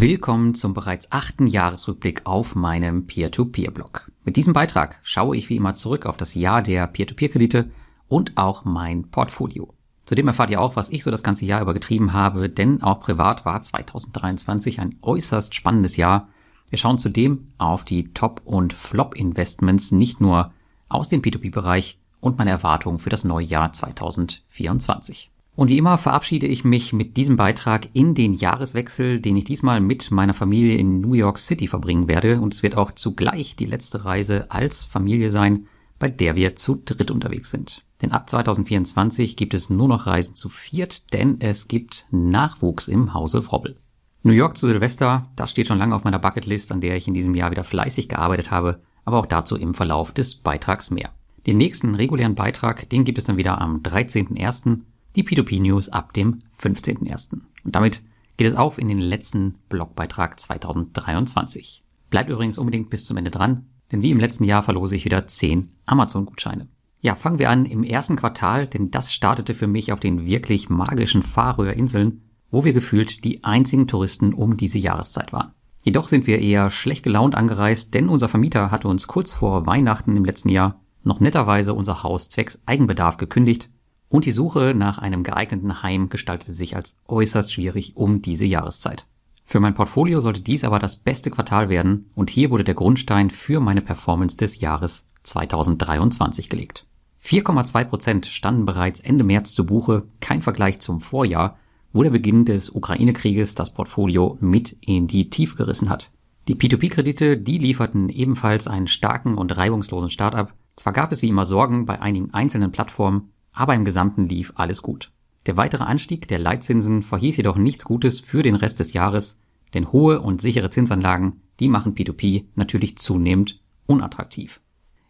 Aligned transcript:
Willkommen 0.00 0.54
zum 0.54 0.72
bereits 0.72 1.12
achten 1.12 1.46
Jahresrückblick 1.46 2.22
auf 2.24 2.54
meinem 2.54 3.06
Peer-to-Peer-Blog. 3.06 4.10
Mit 4.24 4.36
diesem 4.36 4.54
Beitrag 4.54 4.98
schaue 5.02 5.36
ich 5.36 5.50
wie 5.50 5.56
immer 5.56 5.74
zurück 5.74 6.06
auf 6.06 6.16
das 6.16 6.34
Jahr 6.34 6.62
der 6.62 6.86
Peer-to-Peer-Kredite 6.86 7.70
und 8.08 8.38
auch 8.38 8.64
mein 8.64 9.10
Portfolio. 9.10 9.74
Zudem 10.06 10.28
erfahrt 10.28 10.48
ihr 10.48 10.62
auch, 10.62 10.74
was 10.74 10.88
ich 10.88 11.02
so 11.02 11.10
das 11.10 11.22
ganze 11.22 11.44
Jahr 11.44 11.60
über 11.60 11.74
getrieben 11.74 12.14
habe, 12.14 12.48
denn 12.48 12.82
auch 12.82 13.00
privat 13.00 13.44
war 13.44 13.60
2023 13.60 14.80
ein 14.80 14.96
äußerst 15.02 15.54
spannendes 15.54 15.98
Jahr. 15.98 16.30
Wir 16.70 16.78
schauen 16.78 16.98
zudem 16.98 17.48
auf 17.58 17.84
die 17.84 18.14
Top- 18.14 18.40
und 18.46 18.72
Flop-Investments 18.72 19.92
nicht 19.92 20.18
nur 20.18 20.54
aus 20.88 21.10
dem 21.10 21.20
P2P-Bereich 21.20 21.98
und 22.20 22.38
meine 22.38 22.52
Erwartungen 22.52 23.00
für 23.00 23.10
das 23.10 23.24
neue 23.24 23.44
Jahr 23.44 23.74
2024. 23.74 25.30
Und 25.60 25.68
wie 25.68 25.76
immer 25.76 25.98
verabschiede 25.98 26.46
ich 26.46 26.64
mich 26.64 26.94
mit 26.94 27.18
diesem 27.18 27.36
Beitrag 27.36 27.90
in 27.92 28.14
den 28.14 28.32
Jahreswechsel, 28.32 29.20
den 29.20 29.36
ich 29.36 29.44
diesmal 29.44 29.82
mit 29.82 30.10
meiner 30.10 30.32
Familie 30.32 30.78
in 30.78 31.00
New 31.00 31.12
York 31.12 31.36
City 31.36 31.68
verbringen 31.68 32.08
werde. 32.08 32.40
Und 32.40 32.54
es 32.54 32.62
wird 32.62 32.78
auch 32.78 32.92
zugleich 32.92 33.56
die 33.56 33.66
letzte 33.66 34.06
Reise 34.06 34.50
als 34.50 34.84
Familie 34.84 35.28
sein, 35.28 35.66
bei 35.98 36.08
der 36.08 36.34
wir 36.34 36.56
zu 36.56 36.80
dritt 36.82 37.10
unterwegs 37.10 37.50
sind. 37.50 37.84
Denn 38.00 38.10
ab 38.10 38.30
2024 38.30 39.36
gibt 39.36 39.52
es 39.52 39.68
nur 39.68 39.86
noch 39.86 40.06
Reisen 40.06 40.34
zu 40.34 40.48
viert, 40.48 41.12
denn 41.12 41.42
es 41.42 41.68
gibt 41.68 42.06
Nachwuchs 42.10 42.88
im 42.88 43.12
Hause 43.12 43.42
Frobbel. 43.42 43.76
New 44.22 44.32
York 44.32 44.56
zu 44.56 44.66
Silvester, 44.66 45.30
das 45.36 45.50
steht 45.50 45.68
schon 45.68 45.76
lange 45.76 45.94
auf 45.94 46.04
meiner 46.04 46.18
Bucketlist, 46.18 46.72
an 46.72 46.80
der 46.80 46.96
ich 46.96 47.06
in 47.06 47.12
diesem 47.12 47.34
Jahr 47.34 47.50
wieder 47.50 47.64
fleißig 47.64 48.08
gearbeitet 48.08 48.50
habe, 48.50 48.80
aber 49.04 49.18
auch 49.18 49.26
dazu 49.26 49.56
im 49.56 49.74
Verlauf 49.74 50.12
des 50.12 50.36
Beitrags 50.36 50.90
mehr. 50.90 51.10
Den 51.46 51.58
nächsten 51.58 51.94
regulären 51.94 52.34
Beitrag, 52.34 52.88
den 52.88 53.04
gibt 53.04 53.18
es 53.18 53.24
dann 53.24 53.36
wieder 53.36 53.60
am 53.60 53.82
13.01., 53.82 54.84
die 55.16 55.24
P2P 55.24 55.60
News 55.60 55.88
ab 55.88 56.12
dem 56.12 56.40
15.01. 56.60 57.40
Und 57.64 57.74
damit 57.76 58.02
geht 58.36 58.46
es 58.46 58.54
auf 58.54 58.78
in 58.78 58.88
den 58.88 59.00
letzten 59.00 59.56
Blogbeitrag 59.68 60.38
2023. 60.38 61.82
Bleibt 62.08 62.30
übrigens 62.30 62.58
unbedingt 62.58 62.90
bis 62.90 63.06
zum 63.06 63.16
Ende 63.16 63.30
dran, 63.30 63.66
denn 63.92 64.02
wie 64.02 64.10
im 64.10 64.20
letzten 64.20 64.44
Jahr 64.44 64.62
verlose 64.62 64.96
ich 64.96 65.04
wieder 65.04 65.26
10 65.26 65.70
Amazon-Gutscheine. 65.86 66.68
Ja, 67.00 67.14
fangen 67.14 67.38
wir 67.38 67.50
an 67.50 67.64
im 67.64 67.82
ersten 67.82 68.16
Quartal, 68.16 68.66
denn 68.66 68.90
das 68.90 69.12
startete 69.12 69.54
für 69.54 69.66
mich 69.66 69.92
auf 69.92 70.00
den 70.00 70.26
wirklich 70.26 70.68
magischen 70.68 71.22
Färöerinseln, 71.22 72.22
wo 72.50 72.64
wir 72.64 72.72
gefühlt 72.72 73.24
die 73.24 73.42
einzigen 73.44 73.86
Touristen 73.86 74.34
um 74.34 74.56
diese 74.56 74.78
Jahreszeit 74.78 75.32
waren. 75.32 75.52
Jedoch 75.82 76.08
sind 76.08 76.26
wir 76.26 76.40
eher 76.40 76.70
schlecht 76.70 77.02
gelaunt 77.04 77.34
angereist, 77.34 77.94
denn 77.94 78.10
unser 78.10 78.28
Vermieter 78.28 78.70
hatte 78.70 78.88
uns 78.88 79.06
kurz 79.06 79.32
vor 79.32 79.66
Weihnachten 79.66 80.16
im 80.16 80.26
letzten 80.26 80.50
Jahr 80.50 80.80
noch 81.02 81.20
netterweise 81.20 81.72
unser 81.72 82.02
Haus 82.02 82.28
zwecks 82.28 82.60
Eigenbedarf 82.66 83.16
gekündigt 83.16 83.70
und 84.10 84.26
die 84.26 84.32
Suche 84.32 84.74
nach 84.76 84.98
einem 84.98 85.22
geeigneten 85.22 85.82
Heim 85.82 86.10
gestaltete 86.10 86.52
sich 86.52 86.76
als 86.76 86.96
äußerst 87.08 87.52
schwierig 87.52 87.96
um 87.96 88.20
diese 88.20 88.44
Jahreszeit. 88.44 89.06
Für 89.46 89.60
mein 89.60 89.74
Portfolio 89.74 90.20
sollte 90.20 90.42
dies 90.42 90.64
aber 90.64 90.78
das 90.78 90.96
beste 90.96 91.30
Quartal 91.30 91.70
werden 91.70 92.10
und 92.14 92.28
hier 92.28 92.50
wurde 92.50 92.64
der 92.64 92.74
Grundstein 92.74 93.30
für 93.30 93.60
meine 93.60 93.80
Performance 93.80 94.36
des 94.36 94.60
Jahres 94.60 95.08
2023 95.22 96.48
gelegt. 96.48 96.86
4,2 97.24 97.84
Prozent 97.84 98.26
standen 98.26 98.66
bereits 98.66 99.00
Ende 99.00 99.24
März 99.24 99.52
zu 99.52 99.64
Buche, 99.64 100.04
kein 100.20 100.42
Vergleich 100.42 100.80
zum 100.80 101.00
Vorjahr, 101.00 101.58
wo 101.92 102.02
der 102.02 102.10
Beginn 102.10 102.44
des 102.44 102.70
Ukraine-Krieges 102.70 103.54
das 103.54 103.74
Portfolio 103.74 104.38
mit 104.40 104.76
in 104.80 105.06
die 105.06 105.30
Tiefe 105.30 105.56
gerissen 105.56 105.88
hat. 105.88 106.10
Die 106.48 106.54
P2P-Kredite, 106.54 107.36
die 107.36 107.58
lieferten 107.58 108.08
ebenfalls 108.08 108.66
einen 108.66 108.86
starken 108.86 109.36
und 109.36 109.56
reibungslosen 109.56 110.10
Start-up. 110.10 110.54
Zwar 110.76 110.92
gab 110.92 111.12
es 111.12 111.22
wie 111.22 111.28
immer 111.28 111.44
Sorgen 111.44 111.86
bei 111.86 112.00
einigen 112.00 112.32
einzelnen 112.32 112.72
Plattformen, 112.72 113.30
aber 113.52 113.74
im 113.74 113.84
Gesamten 113.84 114.28
lief 114.28 114.52
alles 114.56 114.82
gut. 114.82 115.10
Der 115.46 115.56
weitere 115.56 115.84
Anstieg 115.84 116.28
der 116.28 116.38
Leitzinsen 116.38 117.02
verhieß 117.02 117.36
jedoch 117.36 117.56
nichts 117.56 117.84
Gutes 117.84 118.20
für 118.20 118.42
den 118.42 118.54
Rest 118.54 118.78
des 118.78 118.92
Jahres, 118.92 119.42
denn 119.74 119.92
hohe 119.92 120.20
und 120.20 120.40
sichere 120.40 120.70
Zinsanlagen, 120.70 121.40
die 121.60 121.68
machen 121.68 121.94
P2P 121.94 122.46
natürlich 122.54 122.98
zunehmend 122.98 123.60
unattraktiv. 123.86 124.60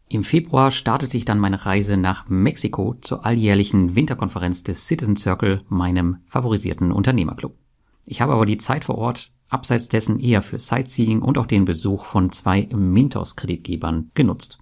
Im 0.09 0.25
Februar 0.25 0.71
startete 0.73 1.17
ich 1.17 1.25
dann 1.25 1.39
meine 1.39 1.67
Reise 1.67 1.97
nach 1.97 2.29
Mexiko 2.29 2.97
zur 3.01 3.25
alljährlichen 3.25 3.95
Winterkonferenz 3.95 4.65
des 4.65 4.87
Citizen 4.87 5.17
Circle, 5.17 5.63
meinem 5.69 6.19
favorisierten 6.27 6.91
Unternehmerclub. 6.91 7.57
Ich 8.07 8.21
habe 8.21 8.33
aber 8.33 8.47
die 8.47 8.59
Zeit 8.59 8.85
vor 8.85 8.99
Ort 8.99 9.31
abseits 9.49 9.89
dessen 9.89 10.19
eher 10.19 10.43
für 10.43 10.59
Sightseeing 10.59 11.23
und 11.23 11.39
auch 11.39 11.47
den 11.47 11.65
Besuch 11.65 12.05
von 12.07 12.33
zwei 12.33 12.69
Mintos-Kreditgebern 12.73 14.11
genutzt. 14.15 14.59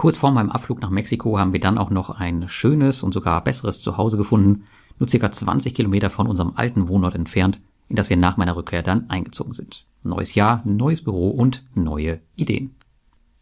Kurz 0.00 0.16
vor 0.16 0.30
meinem 0.30 0.48
Abflug 0.48 0.80
nach 0.80 0.88
Mexiko 0.88 1.38
haben 1.38 1.52
wir 1.52 1.60
dann 1.60 1.76
auch 1.76 1.90
noch 1.90 2.08
ein 2.08 2.48
schönes 2.48 3.02
und 3.02 3.12
sogar 3.12 3.44
besseres 3.44 3.82
Zuhause 3.82 4.16
gefunden, 4.16 4.64
nur 4.98 5.10
circa 5.10 5.30
20 5.30 5.74
Kilometer 5.74 6.08
von 6.08 6.26
unserem 6.26 6.54
alten 6.56 6.88
Wohnort 6.88 7.14
entfernt, 7.14 7.60
in 7.90 7.96
das 7.96 8.08
wir 8.08 8.16
nach 8.16 8.38
meiner 8.38 8.56
Rückkehr 8.56 8.82
dann 8.82 9.10
eingezogen 9.10 9.52
sind. 9.52 9.84
Neues 10.02 10.34
Jahr, 10.34 10.62
neues 10.64 11.04
Büro 11.04 11.28
und 11.28 11.64
neue 11.74 12.20
Ideen. 12.34 12.76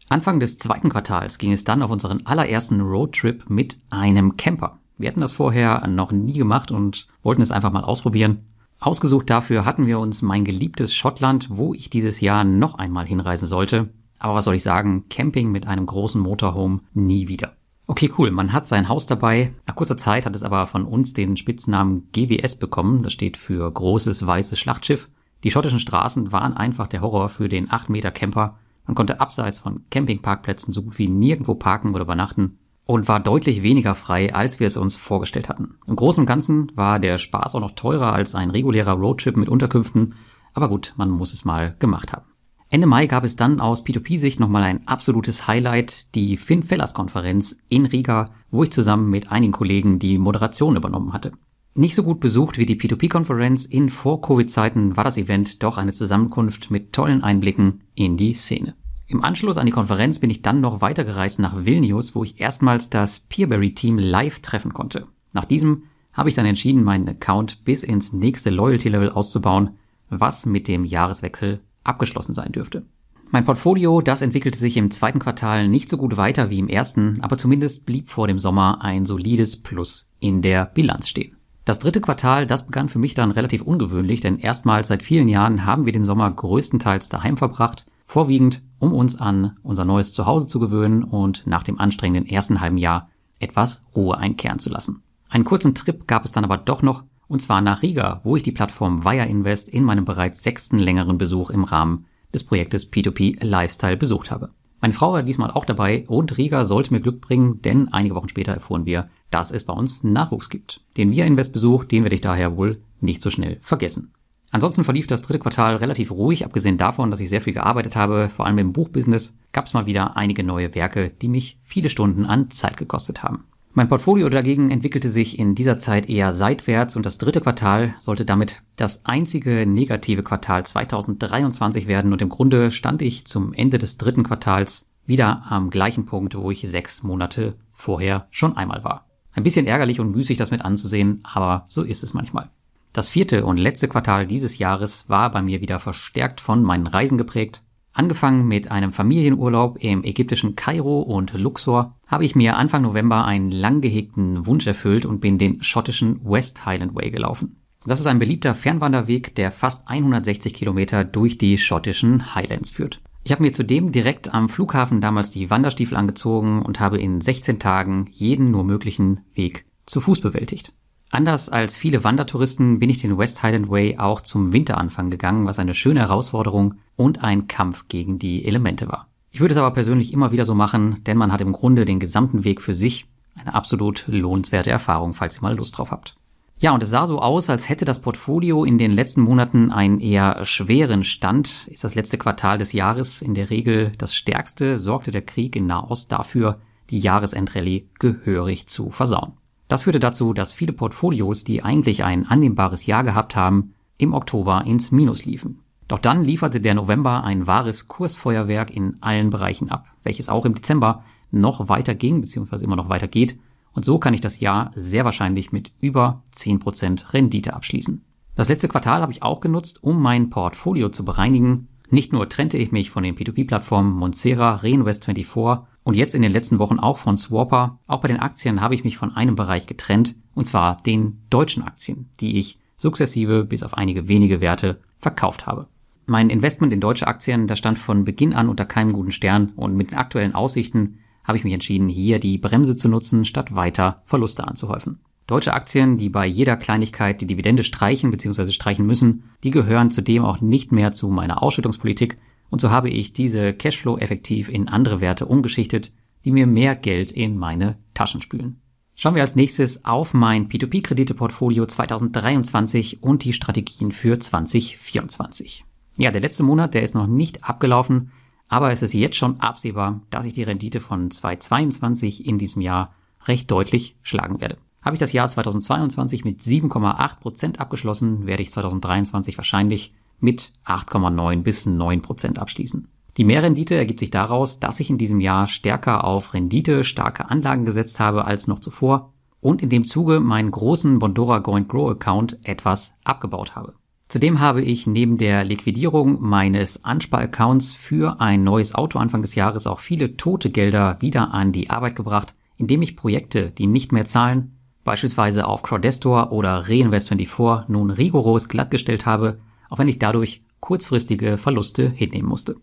Anfang 0.09 0.41
des 0.41 0.57
zweiten 0.57 0.89
Quartals 0.89 1.37
ging 1.37 1.53
es 1.53 1.63
dann 1.63 1.81
auf 1.81 1.91
unseren 1.91 2.25
allerersten 2.25 2.81
Roadtrip 2.81 3.49
mit 3.49 3.79
einem 3.89 4.35
Camper. 4.35 4.79
Wir 4.97 5.07
hatten 5.07 5.21
das 5.21 5.31
vorher 5.31 5.87
noch 5.87 6.11
nie 6.11 6.33
gemacht 6.33 6.71
und 6.71 7.07
wollten 7.23 7.41
es 7.41 7.51
einfach 7.51 7.71
mal 7.71 7.85
ausprobieren. 7.85 8.49
Ausgesucht 8.81 9.29
dafür 9.29 9.63
hatten 9.63 9.87
wir 9.87 9.97
uns 9.99 10.21
mein 10.21 10.43
geliebtes 10.43 10.93
Schottland, 10.93 11.47
wo 11.49 11.73
ich 11.73 11.89
dieses 11.89 12.19
Jahr 12.19 12.43
noch 12.43 12.75
einmal 12.75 13.05
hinreisen 13.05 13.47
sollte. 13.47 13.93
Aber 14.19 14.35
was 14.35 14.45
soll 14.45 14.55
ich 14.55 14.63
sagen, 14.63 15.05
Camping 15.09 15.51
mit 15.51 15.67
einem 15.67 15.85
großen 15.85 16.21
Motorhome 16.21 16.81
nie 16.93 17.27
wieder. 17.27 17.53
Okay, 17.87 18.11
cool, 18.17 18.29
man 18.29 18.53
hat 18.53 18.67
sein 18.67 18.87
Haus 18.87 19.07
dabei. 19.07 19.51
Nach 19.65 19.75
kurzer 19.75 19.97
Zeit 19.97 20.25
hat 20.25 20.35
es 20.35 20.43
aber 20.43 20.67
von 20.67 20.85
uns 20.85 21.13
den 21.13 21.37
Spitznamen 21.37 22.09
GWS 22.11 22.57
bekommen. 22.57 23.01
Das 23.01 23.13
steht 23.13 23.37
für 23.37 23.71
großes 23.71 24.25
weißes 24.25 24.59
Schlachtschiff. 24.59 25.09
Die 25.43 25.51
schottischen 25.51 25.79
Straßen 25.79 26.31
waren 26.31 26.55
einfach 26.55 26.87
der 26.87 27.01
Horror 27.01 27.29
für 27.29 27.49
den 27.49 27.71
8 27.71 27.89
Meter 27.89 28.11
Camper 28.11 28.59
man 28.89 28.95
konnte 28.95 29.19
abseits 29.19 29.59
von 29.59 29.83
Campingparkplätzen 29.91 30.73
so 30.73 30.81
gut 30.81 30.97
wie 30.97 31.07
nirgendwo 31.07 31.53
parken 31.53 31.93
oder 31.93 32.05
übernachten 32.05 32.57
und 32.85 33.07
war 33.07 33.19
deutlich 33.19 33.61
weniger 33.61 33.93
frei, 33.93 34.33
als 34.33 34.59
wir 34.59 34.65
es 34.65 34.77
uns 34.77 34.95
vorgestellt 34.95 35.47
hatten. 35.47 35.75
Im 35.85 35.95
Großen 35.95 36.21
und 36.21 36.25
Ganzen 36.25 36.71
war 36.73 36.97
der 36.97 37.19
Spaß 37.19 37.53
auch 37.53 37.59
noch 37.59 37.75
teurer 37.75 38.13
als 38.13 38.33
ein 38.33 38.49
regulärer 38.49 38.93
Roadtrip 38.93 39.37
mit 39.37 39.47
Unterkünften, 39.47 40.15
aber 40.55 40.69
gut, 40.69 40.95
man 40.97 41.11
muss 41.11 41.33
es 41.33 41.45
mal 41.45 41.75
gemacht 41.77 42.13
haben. 42.13 42.25
Ende 42.71 42.85
Mai 42.85 43.07
gab 43.07 43.23
es 43.23 43.35
dann 43.35 43.59
aus 43.59 43.83
P2P-Sicht 43.83 44.39
nochmal 44.39 44.61
ein 44.61 44.87
absolutes 44.87 45.47
Highlight, 45.47 46.13
die 46.13 46.37
Finn 46.37 46.61
Fellers 46.61 46.93
Konferenz 46.93 47.57
in 47.67 47.87
Riga, 47.87 48.25
wo 48.51 48.61
ich 48.61 48.69
zusammen 48.69 49.09
mit 49.09 49.31
einigen 49.31 49.53
Kollegen 49.53 49.97
die 49.97 50.19
Moderation 50.19 50.75
übernommen 50.75 51.11
hatte. 51.11 51.31
Nicht 51.73 51.95
so 51.95 52.03
gut 52.03 52.19
besucht 52.19 52.59
wie 52.59 52.67
die 52.67 52.79
P2P-Konferenz 52.79 53.65
in 53.65 53.89
Vor-Covid-Zeiten 53.89 54.95
war 54.95 55.03
das 55.03 55.17
Event 55.17 55.63
doch 55.63 55.77
eine 55.77 55.93
Zusammenkunft 55.93 56.69
mit 56.69 56.93
tollen 56.93 57.23
Einblicken 57.23 57.81
in 57.95 58.17
die 58.17 58.33
Szene. 58.33 58.75
Im 59.07 59.23
Anschluss 59.23 59.57
an 59.57 59.65
die 59.65 59.71
Konferenz 59.71 60.19
bin 60.19 60.29
ich 60.29 60.43
dann 60.43 60.61
noch 60.61 60.79
weitergereist 60.79 61.39
nach 61.39 61.65
Vilnius, 61.65 62.13
wo 62.13 62.23
ich 62.23 62.39
erstmals 62.39 62.91
das 62.91 63.21
Peerberry-Team 63.21 63.97
live 63.97 64.41
treffen 64.41 64.73
konnte. 64.73 65.07
Nach 65.33 65.45
diesem 65.45 65.85
habe 66.13 66.29
ich 66.29 66.35
dann 66.35 66.45
entschieden, 66.45 66.83
meinen 66.83 67.09
Account 67.09 67.65
bis 67.65 67.81
ins 67.81 68.13
nächste 68.13 68.51
Loyalty-Level 68.51 69.09
auszubauen, 69.09 69.71
was 70.11 70.45
mit 70.45 70.67
dem 70.67 70.85
Jahreswechsel 70.85 71.61
abgeschlossen 71.89 72.33
sein 72.33 72.51
dürfte. 72.51 72.85
Mein 73.31 73.45
Portfolio, 73.45 74.01
das 74.01 74.21
entwickelte 74.21 74.57
sich 74.57 74.75
im 74.77 74.89
zweiten 74.89 75.19
Quartal 75.19 75.67
nicht 75.67 75.89
so 75.89 75.97
gut 75.97 76.17
weiter 76.17 76.49
wie 76.49 76.59
im 76.59 76.67
ersten, 76.67 77.19
aber 77.21 77.37
zumindest 77.37 77.85
blieb 77.85 78.09
vor 78.09 78.27
dem 78.27 78.39
Sommer 78.39 78.81
ein 78.81 79.05
solides 79.05 79.61
Plus 79.61 80.11
in 80.19 80.41
der 80.41 80.65
Bilanz 80.65 81.09
stehen. 81.09 81.35
Das 81.65 81.77
dritte 81.77 82.01
Quartal, 82.01 82.47
das 82.47 82.65
begann 82.65 82.89
für 82.89 82.97
mich 82.97 83.13
dann 83.13 83.29
relativ 83.29 83.61
ungewöhnlich, 83.61 84.21
denn 84.21 84.39
erstmals 84.39 84.87
seit 84.87 85.03
vielen 85.03 85.27
Jahren 85.27 85.65
haben 85.65 85.85
wir 85.85 85.93
den 85.93 86.03
Sommer 86.03 86.31
größtenteils 86.31 87.09
daheim 87.09 87.37
verbracht 87.37 87.85
Vorwiegend, 88.09 88.63
um 88.79 88.91
uns 88.91 89.21
an 89.21 89.55
unser 89.61 89.85
neues 89.85 90.13
Zuhause 90.13 90.47
zu 90.47 90.59
gewöhnen 90.59 91.03
und 91.03 91.45
nach 91.45 91.61
dem 91.61 91.79
anstrengenden 91.79 92.27
ersten 92.27 92.59
halben 92.59 92.79
Jahr 92.79 93.11
etwas 93.37 93.83
Ruhe 93.95 94.17
einkehren 94.17 94.57
zu 94.57 94.71
lassen. 94.71 95.03
Einen 95.29 95.43
kurzen 95.43 95.75
Trip 95.75 96.07
gab 96.07 96.25
es 96.25 96.31
dann 96.31 96.43
aber 96.43 96.57
doch 96.57 96.81
noch, 96.81 97.03
und 97.29 97.41
zwar 97.41 97.61
nach 97.61 97.81
Riga, 97.81 98.19
wo 98.25 98.35
ich 98.35 98.43
die 98.43 98.51
Plattform 98.51 99.05
Via 99.05 99.23
Invest 99.23 99.69
in 99.69 99.85
meinem 99.85 100.03
bereits 100.03 100.43
sechsten 100.43 100.79
längeren 100.79 101.17
Besuch 101.17 101.51
im 101.51 101.63
Rahmen 101.63 102.05
des 102.33 102.43
Projektes 102.43 102.91
P2P 102.91 103.43
Lifestyle 103.45 103.95
besucht 103.95 104.31
habe. 104.31 104.49
Meine 104.81 104.93
Frau 104.93 105.13
war 105.13 105.23
diesmal 105.23 105.51
auch 105.51 105.65
dabei 105.65 106.05
und 106.07 106.37
Riga 106.37 106.63
sollte 106.63 106.93
mir 106.93 107.01
Glück 107.01 107.21
bringen, 107.21 107.61
denn 107.61 107.89
einige 107.89 108.15
Wochen 108.15 108.29
später 108.29 108.53
erfuhren 108.53 108.85
wir, 108.85 109.09
dass 109.29 109.51
es 109.51 109.63
bei 109.63 109.73
uns 109.73 110.03
Nachwuchs 110.03 110.49
gibt. 110.49 110.81
Den 110.97 111.11
Via 111.11 111.25
Invest 111.25 111.53
Besuch, 111.53 111.85
den 111.85 112.03
werde 112.03 112.15
ich 112.15 112.21
daher 112.21 112.57
wohl 112.57 112.81
nicht 112.99 113.21
so 113.21 113.29
schnell 113.29 113.59
vergessen. 113.61 114.13
Ansonsten 114.51 114.83
verlief 114.83 115.05
das 115.05 115.21
dritte 115.21 115.39
Quartal 115.39 115.75
relativ 115.75 116.09
ruhig, 116.09 116.43
abgesehen 116.43 116.77
davon, 116.77 117.11
dass 117.11 117.19
ich 117.19 117.29
sehr 117.29 117.41
viel 117.41 117.53
gearbeitet 117.53 117.95
habe, 117.95 118.29
vor 118.29 118.47
allem 118.47 118.57
im 118.57 118.73
Buchbusiness, 118.73 119.37
gab 119.51 119.67
es 119.67 119.73
mal 119.73 119.85
wieder 119.85 120.17
einige 120.17 120.43
neue 120.43 120.73
Werke, 120.73 121.11
die 121.11 121.27
mich 121.27 121.59
viele 121.61 121.89
Stunden 121.89 122.25
an 122.25 122.49
Zeit 122.49 122.77
gekostet 122.77 123.21
haben. 123.21 123.43
Mein 123.73 123.87
Portfolio 123.87 124.29
dagegen 124.29 124.71
entwickelte 124.71 125.09
sich 125.09 125.37
in 125.37 125.53
dieser 125.53 125.77
Zeit 125.77 126.09
eher 126.09 126.33
seitwärts 126.33 126.95
und 126.95 127.05
das 127.05 127.19
dritte 127.19 127.39
Quartal 127.39 127.93
sollte 127.99 128.25
damit 128.25 128.63
das 128.75 129.05
einzige 129.05 129.65
negative 129.67 130.23
Quartal 130.23 130.65
2023 130.65 131.87
werden 131.87 132.11
und 132.11 132.21
im 132.21 132.29
Grunde 132.29 132.71
stand 132.71 133.01
ich 133.03 133.25
zum 133.25 133.53
Ende 133.53 133.77
des 133.77 133.97
dritten 133.97 134.23
Quartals 134.23 134.89
wieder 135.05 135.43
am 135.49 135.69
gleichen 135.69 136.07
Punkt, 136.07 136.35
wo 136.35 136.49
ich 136.49 136.61
sechs 136.67 137.03
Monate 137.03 137.55
vorher 137.71 138.27
schon 138.31 138.57
einmal 138.57 138.83
war. 138.83 139.05
Ein 139.33 139.43
bisschen 139.43 139.67
ärgerlich 139.67 139.99
und 139.99 140.11
müßig 140.11 140.37
das 140.37 140.51
mit 140.51 140.65
anzusehen, 140.65 141.21
aber 141.23 141.65
so 141.67 141.83
ist 141.83 142.03
es 142.03 142.13
manchmal. 142.15 142.49
Das 142.91 143.07
vierte 143.07 143.45
und 143.45 143.57
letzte 143.57 143.87
Quartal 143.87 144.25
dieses 144.25 144.57
Jahres 144.57 145.09
war 145.09 145.31
bei 145.31 145.43
mir 145.43 145.61
wieder 145.61 145.79
verstärkt 145.79 146.41
von 146.41 146.63
meinen 146.63 146.87
Reisen 146.87 147.19
geprägt. 147.19 147.63
Angefangen 147.99 148.47
mit 148.47 148.71
einem 148.71 148.93
Familienurlaub 148.93 149.83
im 149.83 150.05
ägyptischen 150.05 150.55
Kairo 150.55 151.01
und 151.01 151.33
Luxor 151.33 151.97
habe 152.07 152.23
ich 152.23 152.33
mir 152.33 152.55
Anfang 152.55 152.83
November 152.83 153.25
einen 153.25 153.51
lang 153.51 153.81
gehegten 153.81 154.45
Wunsch 154.45 154.65
erfüllt 154.65 155.05
und 155.05 155.19
bin 155.19 155.37
den 155.37 155.61
schottischen 155.63 156.21
West 156.23 156.65
Highland 156.65 156.95
Way 156.95 157.11
gelaufen. 157.11 157.57
Das 157.85 157.99
ist 157.99 158.07
ein 158.07 158.17
beliebter 158.17 158.55
Fernwanderweg, 158.55 159.35
der 159.35 159.51
fast 159.51 159.89
160 159.89 160.53
Kilometer 160.53 161.03
durch 161.03 161.37
die 161.37 161.57
schottischen 161.57 162.33
Highlands 162.35 162.69
führt. 162.69 163.01
Ich 163.25 163.33
habe 163.33 163.43
mir 163.43 163.51
zudem 163.51 163.91
direkt 163.91 164.33
am 164.33 164.47
Flughafen 164.47 165.01
damals 165.01 165.31
die 165.31 165.49
Wanderstiefel 165.49 165.97
angezogen 165.97 166.61
und 166.61 166.79
habe 166.79 166.99
in 166.99 167.19
16 167.19 167.59
Tagen 167.59 168.05
jeden 168.13 168.49
nur 168.49 168.63
möglichen 168.63 169.25
Weg 169.33 169.65
zu 169.85 169.99
Fuß 169.99 170.21
bewältigt. 170.21 170.71
Anders 171.11 171.49
als 171.49 171.75
viele 171.75 172.03
Wandertouristen 172.03 172.79
bin 172.79 172.89
ich 172.89 173.01
den 173.01 173.17
West 173.17 173.41
Highland 173.41 173.69
Way 173.69 173.97
auch 173.97 174.21
zum 174.21 174.53
Winteranfang 174.53 175.09
gegangen, 175.09 175.47
was 175.47 175.57
eine 175.57 175.73
schöne 175.73 176.01
Herausforderung 176.01 176.75
und 176.95 177.23
ein 177.23 177.47
Kampf 177.47 177.87
gegen 177.87 178.19
die 178.19 178.45
Elemente 178.45 178.87
war. 178.87 179.07
Ich 179.31 179.39
würde 179.39 179.53
es 179.53 179.57
aber 179.57 179.71
persönlich 179.71 180.13
immer 180.13 180.31
wieder 180.31 180.45
so 180.45 180.53
machen, 180.53 181.03
denn 181.05 181.17
man 181.17 181.31
hat 181.31 181.41
im 181.41 181.51
Grunde 181.51 181.85
den 181.85 181.99
gesamten 181.99 182.43
Weg 182.43 182.61
für 182.61 182.73
sich. 182.73 183.07
Eine 183.35 183.55
absolut 183.55 184.05
lohnenswerte 184.07 184.69
Erfahrung, 184.69 185.13
falls 185.13 185.37
ihr 185.37 185.41
mal 185.41 185.55
Lust 185.55 185.77
drauf 185.77 185.91
habt. 185.91 186.15
Ja, 186.59 186.73
und 186.73 186.83
es 186.83 186.89
sah 186.89 187.07
so 187.07 187.19
aus, 187.19 187.49
als 187.49 187.69
hätte 187.69 187.85
das 187.85 187.99
Portfolio 187.99 188.65
in 188.65 188.77
den 188.77 188.91
letzten 188.91 189.21
Monaten 189.21 189.71
einen 189.71 190.01
eher 190.01 190.43
schweren 190.45 191.05
Stand. 191.05 191.67
Ist 191.67 191.85
das 191.85 191.95
letzte 191.95 192.17
Quartal 192.17 192.57
des 192.57 192.73
Jahres 192.73 193.21
in 193.21 193.33
der 193.33 193.49
Regel 193.49 193.93
das 193.97 194.13
stärkste, 194.13 194.77
sorgte 194.77 195.11
der 195.11 195.21
Krieg 195.21 195.55
in 195.55 195.67
Nahost 195.67 196.11
dafür, 196.11 196.59
die 196.89 196.99
Jahresendrallye 196.99 197.85
gehörig 197.97 198.67
zu 198.67 198.91
versauen. 198.91 199.38
Das 199.69 199.83
führte 199.83 200.01
dazu, 200.01 200.33
dass 200.33 200.51
viele 200.51 200.73
Portfolios, 200.73 201.45
die 201.45 201.63
eigentlich 201.63 202.03
ein 202.03 202.27
annehmbares 202.27 202.85
Jahr 202.85 203.05
gehabt 203.05 203.37
haben, 203.37 203.75
im 203.97 204.13
Oktober 204.13 204.63
ins 204.65 204.91
Minus 204.91 205.23
liefen. 205.23 205.59
Doch 205.87 205.99
dann 205.99 206.25
lieferte 206.25 206.59
der 206.59 206.73
November 206.73 207.23
ein 207.23 207.47
wahres 207.47 207.87
Kursfeuerwerk 207.87 208.75
in 208.75 208.97
allen 208.99 209.29
Bereichen 209.29 209.69
ab, 209.69 209.85
welches 210.03 210.27
auch 210.27 210.45
im 210.45 210.55
Dezember 210.55 211.05
noch 211.31 211.69
weiter 211.69 211.95
ging 211.95 212.19
bzw. 212.19 212.65
immer 212.65 212.75
noch 212.75 212.89
weiter 212.89 213.07
geht 213.07 213.39
und 213.73 213.85
so 213.85 213.99
kann 213.99 214.13
ich 214.13 214.21
das 214.21 214.39
Jahr 214.39 214.71
sehr 214.75 215.05
wahrscheinlich 215.05 215.51
mit 215.51 215.71
über 215.79 216.23
10% 216.33 217.13
Rendite 217.13 217.53
abschließen. 217.53 218.03
Das 218.35 218.49
letzte 218.49 218.67
Quartal 218.67 219.01
habe 219.01 219.11
ich 219.11 219.23
auch 219.23 219.39
genutzt, 219.39 219.83
um 219.83 220.01
mein 220.01 220.29
Portfolio 220.29 220.89
zu 220.89 221.05
bereinigen. 221.05 221.67
Nicht 221.89 222.13
nur 222.13 222.27
trennte 222.29 222.57
ich 222.57 222.71
mich 222.71 222.89
von 222.89 223.03
den 223.03 223.15
P2P-Plattformen 223.15 223.93
Monsera, 223.93 224.55
Reinvest24 224.55 225.61
und 225.83 225.95
jetzt 225.95 226.15
in 226.15 226.21
den 226.21 226.33
letzten 226.33 226.59
Wochen 226.59 226.79
auch 226.79 226.97
von 226.97 227.17
Swapper, 227.17 227.79
auch 227.87 228.01
bei 228.01 228.07
den 228.07 228.19
Aktien 228.19 228.61
habe 228.61 228.75
ich 228.75 228.83
mich 228.83 228.97
von 228.97 229.15
einem 229.15 229.35
Bereich 229.35 229.65
getrennt, 229.65 230.15
und 230.35 230.45
zwar 230.45 230.81
den 230.83 231.21
deutschen 231.29 231.63
Aktien, 231.63 232.09
die 232.19 232.37
ich 232.37 232.59
sukzessive 232.77 233.45
bis 233.45 233.63
auf 233.63 233.73
einige 233.73 234.07
wenige 234.07 234.41
Werte 234.41 234.79
verkauft 234.97 235.47
habe. 235.47 235.67
Mein 236.05 236.29
Investment 236.29 236.73
in 236.73 236.79
deutsche 236.79 237.07
Aktien, 237.07 237.47
das 237.47 237.59
stand 237.59 237.77
von 237.77 238.03
Beginn 238.03 238.33
an 238.33 238.49
unter 238.49 238.65
keinem 238.65 238.93
guten 238.93 239.11
Stern 239.11 239.51
und 239.55 239.75
mit 239.75 239.91
den 239.91 239.97
aktuellen 239.97 240.33
Aussichten 240.33 240.99
habe 241.23 241.37
ich 241.37 241.43
mich 241.43 241.53
entschieden, 241.53 241.89
hier 241.89 242.19
die 242.19 242.39
Bremse 242.39 242.75
zu 242.75 242.89
nutzen, 242.89 243.25
statt 243.25 243.53
weiter 243.53 244.01
Verluste 244.05 244.47
anzuhäufen. 244.47 244.99
Deutsche 245.27 245.53
Aktien, 245.53 245.97
die 245.97 246.09
bei 246.09 246.25
jeder 246.25 246.57
Kleinigkeit 246.57 247.21
die 247.21 247.27
Dividende 247.27 247.61
streichen 247.61 248.09
bzw. 248.09 248.49
streichen 248.49 248.87
müssen, 248.87 249.25
die 249.43 249.51
gehören 249.51 249.91
zudem 249.91 250.25
auch 250.25 250.41
nicht 250.41 250.71
mehr 250.71 250.91
zu 250.91 251.09
meiner 251.09 251.43
Ausschüttungspolitik 251.43 252.17
und 252.49 252.61
so 252.61 252.71
habe 252.71 252.89
ich 252.89 253.13
diese 253.13 253.53
Cashflow 253.53 253.97
effektiv 253.97 254.49
in 254.49 254.67
andere 254.67 255.01
Werte 255.01 255.25
umgeschichtet, 255.25 255.91
die 256.25 256.31
mir 256.31 256.47
mehr 256.47 256.75
Geld 256.75 257.11
in 257.11 257.37
meine 257.37 257.77
Taschen 257.93 258.21
spülen. 258.21 258.61
Schauen 258.95 259.15
wir 259.15 259.21
als 259.21 259.35
nächstes 259.35 259.85
auf 259.85 260.13
mein 260.13 260.49
P2P-Krediteportfolio 260.49 261.65
2023 261.65 263.01
und 263.01 263.23
die 263.23 263.31
Strategien 263.31 263.93
für 263.93 264.19
2024. 264.19 265.63
Ja, 265.97 266.11
der 266.11 266.21
letzte 266.21 266.43
Monat, 266.43 266.73
der 266.73 266.83
ist 266.83 266.95
noch 266.95 267.07
nicht 267.07 267.43
abgelaufen. 267.43 268.11
Aber 268.49 268.71
es 268.71 268.81
ist 268.81 268.93
jetzt 268.93 269.15
schon 269.15 269.39
absehbar, 269.39 270.01
dass 270.09 270.25
ich 270.25 270.33
die 270.33 270.43
Rendite 270.43 270.81
von 270.81 271.11
2022 271.11 272.25
in 272.25 272.39
diesem 272.39 272.61
Jahr 272.61 272.93
recht 273.27 273.49
deutlich 273.51 273.95
schlagen 274.01 274.41
werde. 274.41 274.57
Habe 274.81 274.95
ich 274.95 274.99
das 274.99 275.13
Jahr 275.13 275.29
2022 275.29 276.25
mit 276.25 276.39
7,8 276.39 277.19
Prozent 277.19 277.59
abgeschlossen, 277.59 278.25
werde 278.25 278.41
ich 278.41 278.49
2023 278.49 279.37
wahrscheinlich 279.37 279.93
mit 280.19 280.53
8,9 280.65 281.41
bis 281.41 281.65
9 281.65 282.01
Prozent 282.01 282.39
abschließen. 282.39 282.87
Die 283.17 283.23
Mehrrendite 283.23 283.75
ergibt 283.75 283.99
sich 283.99 284.11
daraus, 284.11 284.59
dass 284.59 284.79
ich 284.79 284.89
in 284.89 284.97
diesem 284.97 285.19
Jahr 285.19 285.47
stärker 285.47 286.05
auf 286.05 286.33
Rendite 286.33 286.83
starke 286.83 287.29
Anlagen 287.29 287.65
gesetzt 287.65 287.99
habe 287.99 288.25
als 288.25 288.47
noch 288.47 288.59
zuvor 288.59 289.13
und 289.41 289.61
in 289.61 289.69
dem 289.69 289.83
Zuge 289.83 290.19
meinen 290.19 290.51
großen 290.51 290.99
Bondora 290.99 291.39
Go 291.39 291.53
and 291.53 291.69
Grow 291.69 291.91
Account 291.91 292.39
etwas 292.43 292.97
abgebaut 293.03 293.55
habe. 293.55 293.73
Zudem 294.07 294.39
habe 294.39 294.61
ich 294.63 294.87
neben 294.87 295.17
der 295.17 295.43
Liquidierung 295.43 296.17
meines 296.21 296.83
Ansparaccounts 296.83 297.73
für 297.73 298.19
ein 298.19 298.43
neues 298.43 298.73
Auto 298.73 298.97
Anfang 298.97 299.21
des 299.21 299.35
Jahres 299.35 299.67
auch 299.67 299.79
viele 299.79 300.17
tote 300.17 300.49
Gelder 300.49 300.97
wieder 300.99 301.33
an 301.33 301.51
die 301.51 301.69
Arbeit 301.69 301.95
gebracht, 301.95 302.33
indem 302.57 302.81
ich 302.81 302.95
Projekte, 302.95 303.51
die 303.51 303.67
nicht 303.67 303.91
mehr 303.91 304.05
zahlen, 304.05 304.57
beispielsweise 304.83 305.45
auf 305.45 305.61
Crowdestor 305.61 306.31
oder 306.31 306.63
Reinvest24 306.63 307.65
nun 307.67 307.91
rigoros 307.91 308.47
glattgestellt 308.47 309.05
habe, 309.05 309.39
auch 309.69 309.79
wenn 309.79 309.87
ich 309.87 309.99
dadurch 309.99 310.43
kurzfristige 310.59 311.37
Verluste 311.37 311.89
hinnehmen 311.89 312.27
musste. 312.27 312.55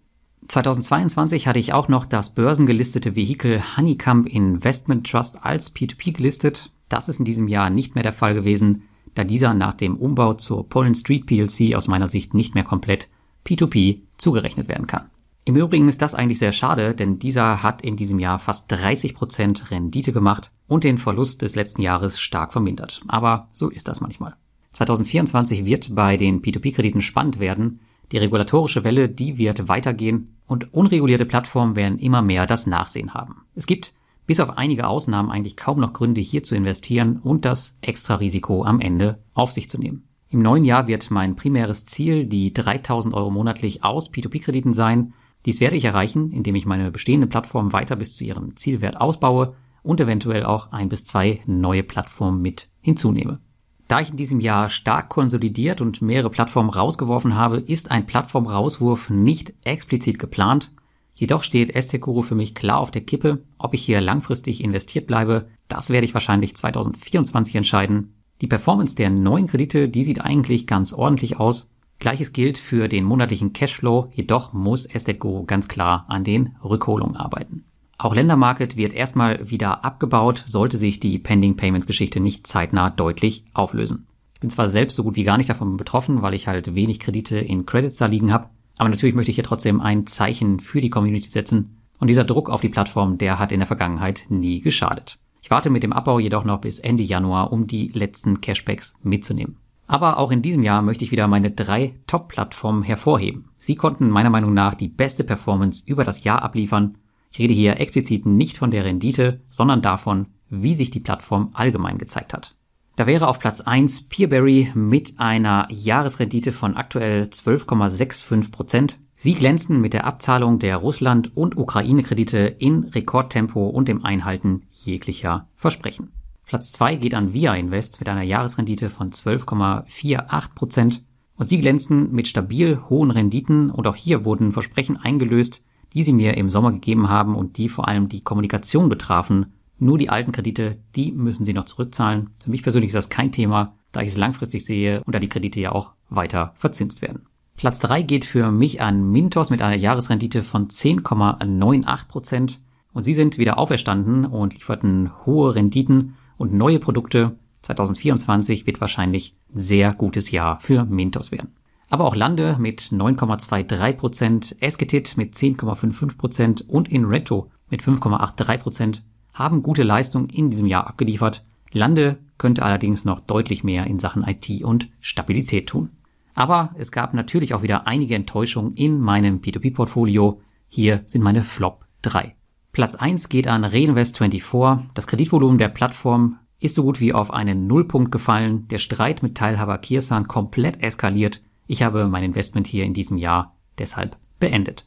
2022 0.49 1.49
hatte 1.49 1.58
ich 1.58 1.73
auch 1.73 1.88
noch 1.88 2.05
das 2.05 2.35
börsengelistete 2.35 3.17
Vehikel 3.17 3.62
Honeycomb 3.76 4.26
Investment 4.26 5.11
Trust 5.11 5.44
als 5.44 5.75
P2P 5.75 6.12
gelistet. 6.12 6.70
Das 6.88 7.08
ist 7.08 7.19
in 7.19 7.25
diesem 7.25 7.49
Jahr 7.49 7.70
nicht 7.70 7.94
mehr 7.94 8.05
der 8.05 8.12
Fall 8.12 8.35
gewesen 8.35 8.82
da 9.17 9.25
dieser 9.25 9.55
nach 9.55 9.75
dem 9.75 9.97
Umbau 9.97 10.35
zur 10.35 10.69
Poland 10.69 10.97
Street 10.97 11.26
PLC 11.26 11.75
aus 11.75 11.88
meiner 11.88 12.06
Sicht 12.06 12.35
nicht 12.35 12.55
mehr 12.55 12.64
komplett 12.64 13.08
P2P 13.47 14.03
zugerechnet 14.19 14.69
werden 14.69 14.87
kann. 14.87 15.11
Im 15.44 15.56
Übrigen 15.56 15.88
ist 15.88 16.03
das 16.03 16.14
eigentlich 16.14 16.38
sehr 16.38 16.53
schade, 16.53 16.94
denn 16.94 17.19
dieser 17.19 17.62
hat 17.62 17.82
in 17.82 17.97
diesem 17.97 18.19
Jahr 18.19 18.38
fast 18.38 18.70
30% 18.73 19.70
Rendite 19.70 20.12
gemacht 20.12 20.50
und 20.67 20.85
den 20.85 20.99
Verlust 20.99 21.43
des 21.43 21.55
letzten 21.55 21.82
Jahres 21.82 22.20
stark 22.20 22.53
vermindert. 22.53 23.00
Aber 23.08 23.49
so 23.53 23.70
ist 23.70 23.88
das 23.88 24.00
manchmal. 24.00 24.35
2024 24.76 25.64
wird 25.64 25.94
bei 25.94 26.19
den 26.19 26.43
P2P-Krediten 26.43 27.00
spannend 27.00 27.40
werden. 27.40 27.81
Die 28.12 28.19
regulatorische 28.19 28.84
Welle, 28.84 29.08
die 29.08 29.38
wird 29.38 29.69
weitergehen 29.69 30.37
und 30.46 30.75
unregulierte 30.75 31.25
Plattformen 31.25 31.76
werden 31.76 31.99
immer 31.99 32.20
mehr 32.20 32.46
das 32.46 32.67
Nachsehen 32.67 33.14
haben. 33.14 33.46
Es 33.55 33.67
gibt 33.67 33.94
bis 34.26 34.38
auf 34.38 34.58
einige 34.58 34.87
Ausnahmen 34.87 35.31
eigentlich 35.31 35.56
kaum 35.56 35.81
noch 35.81 35.94
Gründe 35.94 36.20
hier 36.20 36.43
zu 36.43 36.55
investieren 36.55 37.20
und 37.23 37.46
das 37.46 37.78
extra 37.81 38.17
Risiko 38.17 38.64
am 38.64 38.81
Ende 38.81 39.23
auf 39.32 39.50
sich 39.50 39.70
zu 39.70 39.78
nehmen. 39.78 40.08
Im 40.28 40.43
neuen 40.43 40.67
Jahr 40.67 40.88
wird 40.88 41.11
mein 41.11 41.37
primäres 41.37 41.87
Ziel 41.87 42.26
die 42.26 42.52
3000 42.52 43.14
Euro 43.14 43.31
monatlich 43.31 43.82
aus 43.82 44.12
P2P-Krediten 44.12 44.75
sein. 44.75 45.14
Dies 45.46 45.60
werde 45.60 45.77
ich 45.77 45.86
erreichen, 45.86 46.32
indem 46.32 46.55
ich 46.55 46.67
meine 46.67 46.91
bestehende 46.91 47.29
Plattform 47.29 47.72
weiter 47.72 47.96
bis 47.96 48.15
zu 48.15 48.24
ihrem 48.24 48.56
Zielwert 48.56 49.01
ausbaue 49.01 49.55
und 49.82 50.01
eventuell 50.01 50.44
auch 50.44 50.70
ein 50.72 50.91
bis 50.91 51.06
zwei 51.06 51.41
neue 51.46 51.82
Plattformen 51.82 52.43
mit 52.43 52.69
hinzunehme. 52.82 53.41
Da 53.88 54.00
ich 54.00 54.10
in 54.10 54.16
diesem 54.16 54.40
Jahr 54.40 54.69
stark 54.69 55.08
konsolidiert 55.08 55.81
und 55.81 56.02
mehrere 56.02 56.31
Plattformen 56.31 56.70
rausgeworfen 56.70 57.36
habe, 57.36 57.58
ist 57.58 57.90
ein 57.90 58.06
Plattformrauswurf 58.06 59.10
nicht 59.10 59.55
explizit 59.64 60.19
geplant, 60.19 60.72
Jedoch 61.16 61.43
steht 61.43 61.74
Estekuro 61.74 62.20
für 62.20 62.34
mich 62.34 62.55
klar 62.55 62.78
auf 62.78 62.90
der 62.90 63.00
Kippe. 63.00 63.43
Ob 63.56 63.72
ich 63.72 63.82
hier 63.82 64.02
langfristig 64.02 64.62
investiert 64.62 65.06
bleibe, 65.06 65.48
das 65.66 65.88
werde 65.88 66.05
ich 66.05 66.12
wahrscheinlich 66.12 66.55
2024 66.55 67.56
entscheiden. 67.56 68.12
Die 68.43 68.46
Performance 68.46 68.94
der 68.94 69.08
neuen 69.08 69.46
Kredite, 69.46 69.88
die 69.88 70.05
sieht 70.05 70.20
eigentlich 70.20 70.66
ganz 70.66 70.93
ordentlich 70.93 71.40
aus. 71.40 71.72
Gleiches 71.98 72.34
gilt 72.34 72.58
für 72.58 72.88
den 72.88 73.05
monatlichen 73.05 73.55
Cashflow, 73.55 74.10
jedoch 74.12 74.52
muss 74.52 74.84
Estate 74.84 75.44
ganz 75.46 75.69
klar 75.69 76.05
an 76.08 76.22
den 76.22 76.55
Rückholungen 76.62 77.16
arbeiten. 77.16 77.64
Auch 77.98 78.15
Ländermarket 78.15 78.76
wird 78.76 78.93
erstmal 78.93 79.50
wieder 79.50 79.84
abgebaut, 79.84 80.43
sollte 80.46 80.76
sich 80.76 81.00
die 81.00 81.19
Pending 81.19 81.56
Payments 81.56 81.86
Geschichte 81.86 82.20
nicht 82.20 82.46
zeitnah 82.46 82.91
deutlich 82.91 83.44
auflösen. 83.55 84.06
Ich 84.34 84.41
bin 84.41 84.50
zwar 84.50 84.69
selbst 84.69 84.96
so 84.96 85.03
gut 85.03 85.17
wie 85.17 85.24
gar 85.24 85.38
nicht 85.38 85.48
davon 85.48 85.79
betroffen, 85.79 86.20
weil 86.20 86.34
ich 86.34 86.46
halt 86.46 86.74
wenig 86.74 87.00
Kredite 87.00 87.38
in 87.38 87.65
Credits 87.65 87.96
da 87.96 88.06
liegen 88.06 88.32
habe, 88.32 88.50
aber 88.76 88.91
natürlich 88.91 89.15
möchte 89.15 89.31
ich 89.31 89.36
hier 89.36 89.44
trotzdem 89.44 89.81
ein 89.81 90.06
Zeichen 90.06 90.60
für 90.60 90.81
die 90.81 90.91
Community 90.91 91.31
setzen. 91.31 91.79
Und 91.98 92.08
dieser 92.08 92.24
Druck 92.24 92.50
auf 92.50 92.60
die 92.60 92.69
Plattform, 92.69 93.17
der 93.17 93.38
hat 93.38 93.53
in 93.53 93.60
der 93.60 93.67
Vergangenheit 93.67 94.26
nie 94.29 94.60
geschadet. 94.60 95.19
Ich 95.41 95.50
warte 95.50 95.70
mit 95.70 95.82
dem 95.82 95.93
Abbau 95.93 96.19
jedoch 96.19 96.44
noch 96.44 96.60
bis 96.60 96.79
Ende 96.79 97.03
Januar, 97.03 97.53
um 97.53 97.67
die 97.67 97.88
letzten 97.88 98.41
Cashbacks 98.41 98.94
mitzunehmen. 99.03 99.56
Aber 99.86 100.19
auch 100.19 100.32
in 100.32 100.43
diesem 100.43 100.62
Jahr 100.62 100.82
möchte 100.82 101.05
ich 101.05 101.12
wieder 101.12 101.29
meine 101.29 101.53
drei 101.53 101.93
Top-Plattformen 102.06 102.82
hervorheben. 102.82 103.48
Sie 103.56 103.76
konnten 103.76 104.10
meiner 104.10 104.31
Meinung 104.31 104.53
nach 104.53 104.74
die 104.74 104.88
beste 104.88 105.24
Performance 105.24 105.84
über 105.86 106.05
das 106.05 106.24
Jahr 106.24 106.43
abliefern. 106.43 106.98
Ich 107.36 107.40
rede 107.40 107.52
hier 107.52 107.78
explizit 107.81 108.24
nicht 108.24 108.56
von 108.56 108.70
der 108.70 108.86
Rendite, 108.86 109.43
sondern 109.50 109.82
davon, 109.82 110.28
wie 110.48 110.72
sich 110.72 110.90
die 110.90 111.00
Plattform 111.00 111.50
allgemein 111.52 111.98
gezeigt 111.98 112.32
hat. 112.32 112.56
Da 112.96 113.06
wäre 113.06 113.28
auf 113.28 113.38
Platz 113.38 113.60
1 113.60 114.08
Peerberry 114.08 114.72
mit 114.74 115.20
einer 115.20 115.69
Jahresrendite 115.70 116.52
von 116.52 116.76
aktuell 116.76 117.24
12,65 117.24 118.50
Prozent. 118.50 119.00
Sie 119.14 119.34
glänzen 119.34 119.82
mit 119.82 119.93
der 119.93 120.06
Abzahlung 120.06 120.58
der 120.58 120.78
Russland- 120.78 121.36
und 121.36 121.58
Ukraine-Kredite 121.58 122.38
in 122.38 122.84
Rekordtempo 122.84 123.69
und 123.69 123.86
dem 123.88 124.02
Einhalten 124.02 124.62
jeglicher 124.70 125.46
Versprechen. 125.56 126.12
Platz 126.46 126.72
2 126.72 126.96
geht 126.96 127.12
an 127.12 127.34
Via 127.34 127.55
Invest 127.55 128.00
mit 128.00 128.08
einer 128.08 128.22
Jahresrendite 128.22 128.88
von 128.88 129.10
12,48%. 129.10 131.00
Und 131.36 131.50
sie 131.50 131.60
glänzen 131.60 132.12
mit 132.12 132.28
stabil 132.28 132.81
hohen 132.88 133.10
Renditen 133.10 133.70
und 133.70 133.86
auch 133.86 133.96
hier 133.96 134.24
wurden 134.24 134.52
Versprechen 134.52 134.96
eingelöst, 134.96 135.62
die 135.96 136.03
sie 136.03 136.12
mir 136.12 136.36
im 136.36 136.50
Sommer 136.50 136.72
gegeben 136.72 137.08
haben 137.08 137.34
und 137.34 137.56
die 137.56 137.70
vor 137.70 137.88
allem 137.88 138.10
die 138.10 138.20
Kommunikation 138.20 138.91
betrafen. 138.91 139.55
Nur 139.79 139.96
die 139.96 140.10
alten 140.10 140.31
Kredite, 140.31 140.76
die 140.94 141.10
müssen 141.10 141.46
sie 141.46 141.55
noch 141.55 141.65
zurückzahlen. 141.65 142.29
Für 142.44 142.50
mich 142.50 142.62
persönlich 142.62 142.88
ist 142.88 142.96
das 142.96 143.08
kein 143.08 143.32
Thema, 143.32 143.74
da 143.93 144.03
ich 144.03 144.08
es 144.08 144.19
langfristig 144.19 144.62
sehe 144.67 145.03
und 145.05 145.15
da 145.15 145.20
die 145.20 145.31
Kredite 145.31 145.58
ja 145.58 145.72
auch 145.72 145.93
weiter 146.10 146.53
verzinst 146.56 147.00
werden. 147.00 147.22
Platz 147.56 147.79
3 147.79 148.03
geht 148.03 148.26
für 148.26 148.50
mich 148.50 148.82
an 148.82 149.10
Mintos 149.10 149.48
mit 149.48 149.62
einer 149.62 149.74
Jahresrendite 149.74 150.43
von 150.43 150.69
10,98% 150.69 152.58
und 152.93 153.03
sie 153.03 153.15
sind 153.15 153.38
wieder 153.38 153.56
auferstanden 153.56 154.26
und 154.26 154.53
lieferten 154.53 155.12
hohe 155.24 155.55
Renditen 155.55 156.17
und 156.36 156.53
neue 156.53 156.79
Produkte. 156.79 157.38
2024 157.62 158.67
wird 158.67 158.82
wahrscheinlich 158.82 159.32
sehr 159.55 159.94
gutes 159.94 160.31
Jahr 160.31 160.60
für 160.60 160.84
Mintos 160.84 161.32
werden. 161.32 161.55
Aber 161.88 162.05
auch 162.05 162.16
Lande 162.16 162.56
mit 162.58 162.81
9,23%, 162.82 164.60
Esketit 164.60 165.16
mit 165.16 165.34
10,55% 165.34 166.66
und 166.66 166.88
Inretto 166.88 167.50
mit 167.70 167.82
5,83% 167.82 169.02
haben 169.34 169.62
gute 169.62 169.82
Leistung 169.82 170.28
in 170.28 170.50
diesem 170.50 170.66
Jahr 170.66 170.86
abgeliefert. 170.86 171.44
Lande 171.72 172.19
könnte 172.38 172.62
allerdings 172.62 173.05
noch 173.05 173.20
deutlich 173.20 173.64
mehr 173.64 173.86
in 173.86 173.98
Sachen 173.98 174.24
IT 174.24 174.64
und 174.64 174.88
Stabilität 175.00 175.69
tun. 175.69 175.90
Aber 176.34 176.70
es 176.76 176.93
gab 176.93 177.14
natürlich 177.14 177.55
auch 177.55 177.62
wieder 177.62 177.86
einige 177.86 178.14
Enttäuschungen 178.14 178.74
in 178.74 179.00
meinem 179.00 179.40
P2P-Portfolio. 179.40 180.40
Hier 180.69 181.02
sind 181.06 181.22
meine 181.22 181.43
Flop 181.43 181.86
3. 182.02 182.34
Platz 182.72 182.94
1 182.94 183.28
geht 183.31 183.48
an 183.48 183.64
Reinvest24. 183.64 184.81
Das 184.93 185.06
Kreditvolumen 185.06 185.58
der 185.58 185.69
Plattform 185.69 186.38
ist 186.60 186.74
so 186.74 186.82
gut 186.82 187.00
wie 187.00 187.14
auf 187.14 187.32
einen 187.32 187.66
Nullpunkt 187.66 188.12
gefallen. 188.12 188.69
Der 188.69 188.78
Streit 188.78 189.22
mit 189.22 189.34
Teilhaber 189.34 189.78
Kirsan 189.78 190.28
komplett 190.28 190.82
eskaliert. 190.82 191.43
Ich 191.67 191.82
habe 191.82 192.06
mein 192.06 192.25
Investment 192.25 192.67
hier 192.67 192.85
in 192.85 192.94
diesem 192.94 193.19
Jahr 193.19 193.56
deshalb 193.79 194.17
beendet. 194.39 194.85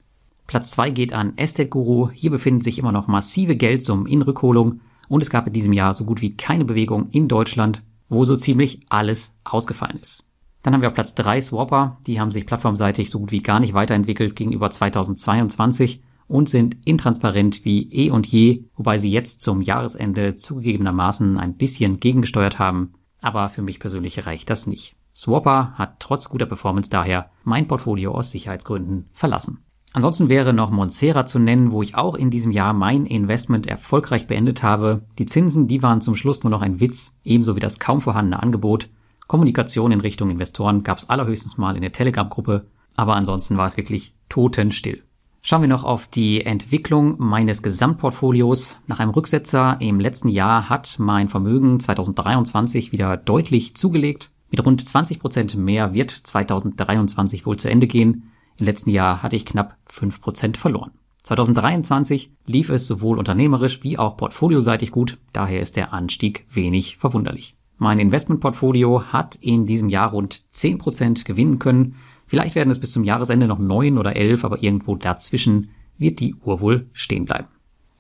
Platz 0.48 0.72
2 0.72 0.90
geht 0.92 1.14
an 1.14 1.38
Estate 1.38 1.70
Guru. 1.70 2.10
Hier 2.10 2.32
befinden 2.32 2.62
sich 2.62 2.80
immer 2.80 2.92
noch 2.92 3.08
massive 3.08 3.56
Geldsummen 3.56 4.08
in 4.08 4.22
Rückholung 4.22 4.82
und 5.08 5.22
es 5.22 5.30
gab 5.30 5.48
in 5.48 5.54
diesem 5.54 5.74
Jahr 5.74 5.94
so 5.94 6.06
gut 6.06 6.22
wie 6.22 6.36
keine 6.36 6.66
Bewegung 6.66 7.10
in 7.12 7.28
Deutschland, 7.28 7.84
wo 8.08 8.24
so 8.24 8.36
ziemlich 8.36 8.82
alles 8.90 9.36
ausgefallen 9.44 10.00
ist. 10.02 10.24
Dann 10.64 10.74
haben 10.74 10.82
wir 10.82 10.90
auf 10.90 10.96
Platz 10.96 11.16
3 11.16 11.42
Swapper. 11.42 11.98
Die 12.08 12.20
haben 12.20 12.32
sich 12.32 12.46
plattformseitig 12.46 13.10
so 13.10 13.20
gut 13.20 13.32
wie 13.32 13.42
gar 13.42 13.60
nicht 13.60 13.74
weiterentwickelt 13.74 14.36
gegenüber 14.36 14.70
2022 14.70 16.02
und 16.28 16.48
sind 16.48 16.78
intransparent 16.86 17.66
wie 17.66 17.90
eh 17.92 18.12
und 18.12 18.28
je, 18.28 18.66
wobei 18.76 18.98
sie 18.98 19.12
jetzt 19.12 19.42
zum 19.42 19.62
Jahresende 19.62 20.36
zugegebenermaßen 20.36 21.38
ein 21.38 21.56
bisschen 21.56 22.00
gegengesteuert 22.00 22.60
haben, 22.60 22.94
aber 23.20 23.50
für 23.50 23.64
mich 23.64 23.80
persönlich 23.80 24.26
reicht 24.26 24.50
das 24.50 24.68
nicht. 24.68 24.96
Swapper 25.20 25.74
hat 25.76 26.00
trotz 26.00 26.30
guter 26.30 26.46
Performance 26.46 26.90
daher 26.90 27.30
mein 27.44 27.68
Portfolio 27.68 28.14
aus 28.14 28.32
Sicherheitsgründen 28.32 29.10
verlassen. 29.12 29.66
Ansonsten 29.92 30.30
wäre 30.30 30.54
noch 30.54 30.72
Monsera 30.72 31.26
zu 31.26 31.40
nennen, 31.40 31.72
wo 31.72 31.84
ich 31.84 31.96
auch 31.96 32.16
in 32.16 32.30
diesem 32.30 32.52
Jahr 32.52 32.72
mein 32.72 33.06
Investment 33.06 33.68
erfolgreich 33.68 34.28
beendet 34.28 34.64
habe. 34.64 35.02
Die 35.18 35.26
Zinsen, 35.26 35.68
die 35.68 35.84
waren 35.84 36.00
zum 36.00 36.16
Schluss 36.16 36.44
nur 36.44 36.52
noch 36.52 36.62
ein 36.62 36.80
Witz, 36.80 37.18
ebenso 37.26 37.58
wie 37.58 37.60
das 37.60 37.80
kaum 37.80 38.00
vorhandene 38.00 38.42
Angebot. 38.42 38.88
Kommunikation 39.28 39.92
in 39.92 40.00
Richtung 40.00 40.30
Investoren 40.30 40.84
gab 40.84 41.00
es 41.00 41.10
allerhöchstens 41.10 41.58
mal 41.58 41.76
in 41.76 41.82
der 41.82 41.92
Telegram-Gruppe, 41.92 42.68
aber 42.96 43.16
ansonsten 43.18 43.58
war 43.58 43.68
es 43.68 43.76
wirklich 43.76 44.14
totenstill. 44.30 45.04
Schauen 45.42 45.62
wir 45.62 45.68
noch 45.68 45.84
auf 45.84 46.06
die 46.06 46.46
Entwicklung 46.46 47.16
meines 47.18 47.62
Gesamtportfolios. 47.62 48.78
Nach 48.88 49.00
einem 49.00 49.12
Rücksetzer 49.12 49.78
im 49.82 50.00
letzten 50.00 50.30
Jahr 50.30 50.70
hat 50.70 50.96
mein 50.98 51.28
Vermögen 51.28 51.80
2023 51.80 52.94
wieder 52.94 53.18
deutlich 53.18 53.76
zugelegt. 53.76 54.32
Mit 54.50 54.66
rund 54.66 54.86
20 54.86 55.20
Prozent 55.20 55.56
mehr 55.56 55.94
wird 55.94 56.12
2023 56.12 57.46
wohl 57.46 57.58
zu 57.58 57.70
Ende 57.70 57.88
gehen. 57.88 58.32
Im 58.58 58.66
letzten 58.66 58.90
Jahr 58.90 59.22
hatte 59.22 59.36
ich 59.36 59.46
knapp 59.46 59.78
5% 59.90 60.58
verloren. 60.58 60.92
2023 61.24 62.32
lief 62.46 62.70
es 62.70 62.88
sowohl 62.88 63.20
unternehmerisch 63.20 63.84
wie 63.84 64.00
auch 64.00 64.18
portfolioseitig 64.18 64.92
gut, 64.92 65.18
daher 65.34 65.60
ist 65.60 65.76
der 65.76 65.94
Anstieg 65.94 66.46
wenig 66.50 66.98
verwunderlich. 66.98 67.54
Mein 67.78 68.00
Investmentportfolio 68.00 69.04
hat 69.14 69.36
in 69.36 69.66
diesem 69.66 69.90
Jahr 69.90 70.12
rund 70.12 70.34
10% 70.34 71.26
gewinnen 71.26 71.60
können. 71.60 71.96
Vielleicht 72.26 72.56
werden 72.56 72.72
es 72.72 72.80
bis 72.80 72.92
zum 72.92 73.04
Jahresende 73.04 73.48
noch 73.48 73.60
neun 73.60 73.98
oder 73.98 74.16
elf, 74.16 74.44
aber 74.44 74.64
irgendwo 74.64 74.96
dazwischen 74.96 75.70
wird 75.98 76.20
die 76.20 76.36
Uhr 76.36 76.62
wohl 76.62 76.90
stehen 76.94 77.26
bleiben. 77.26 77.48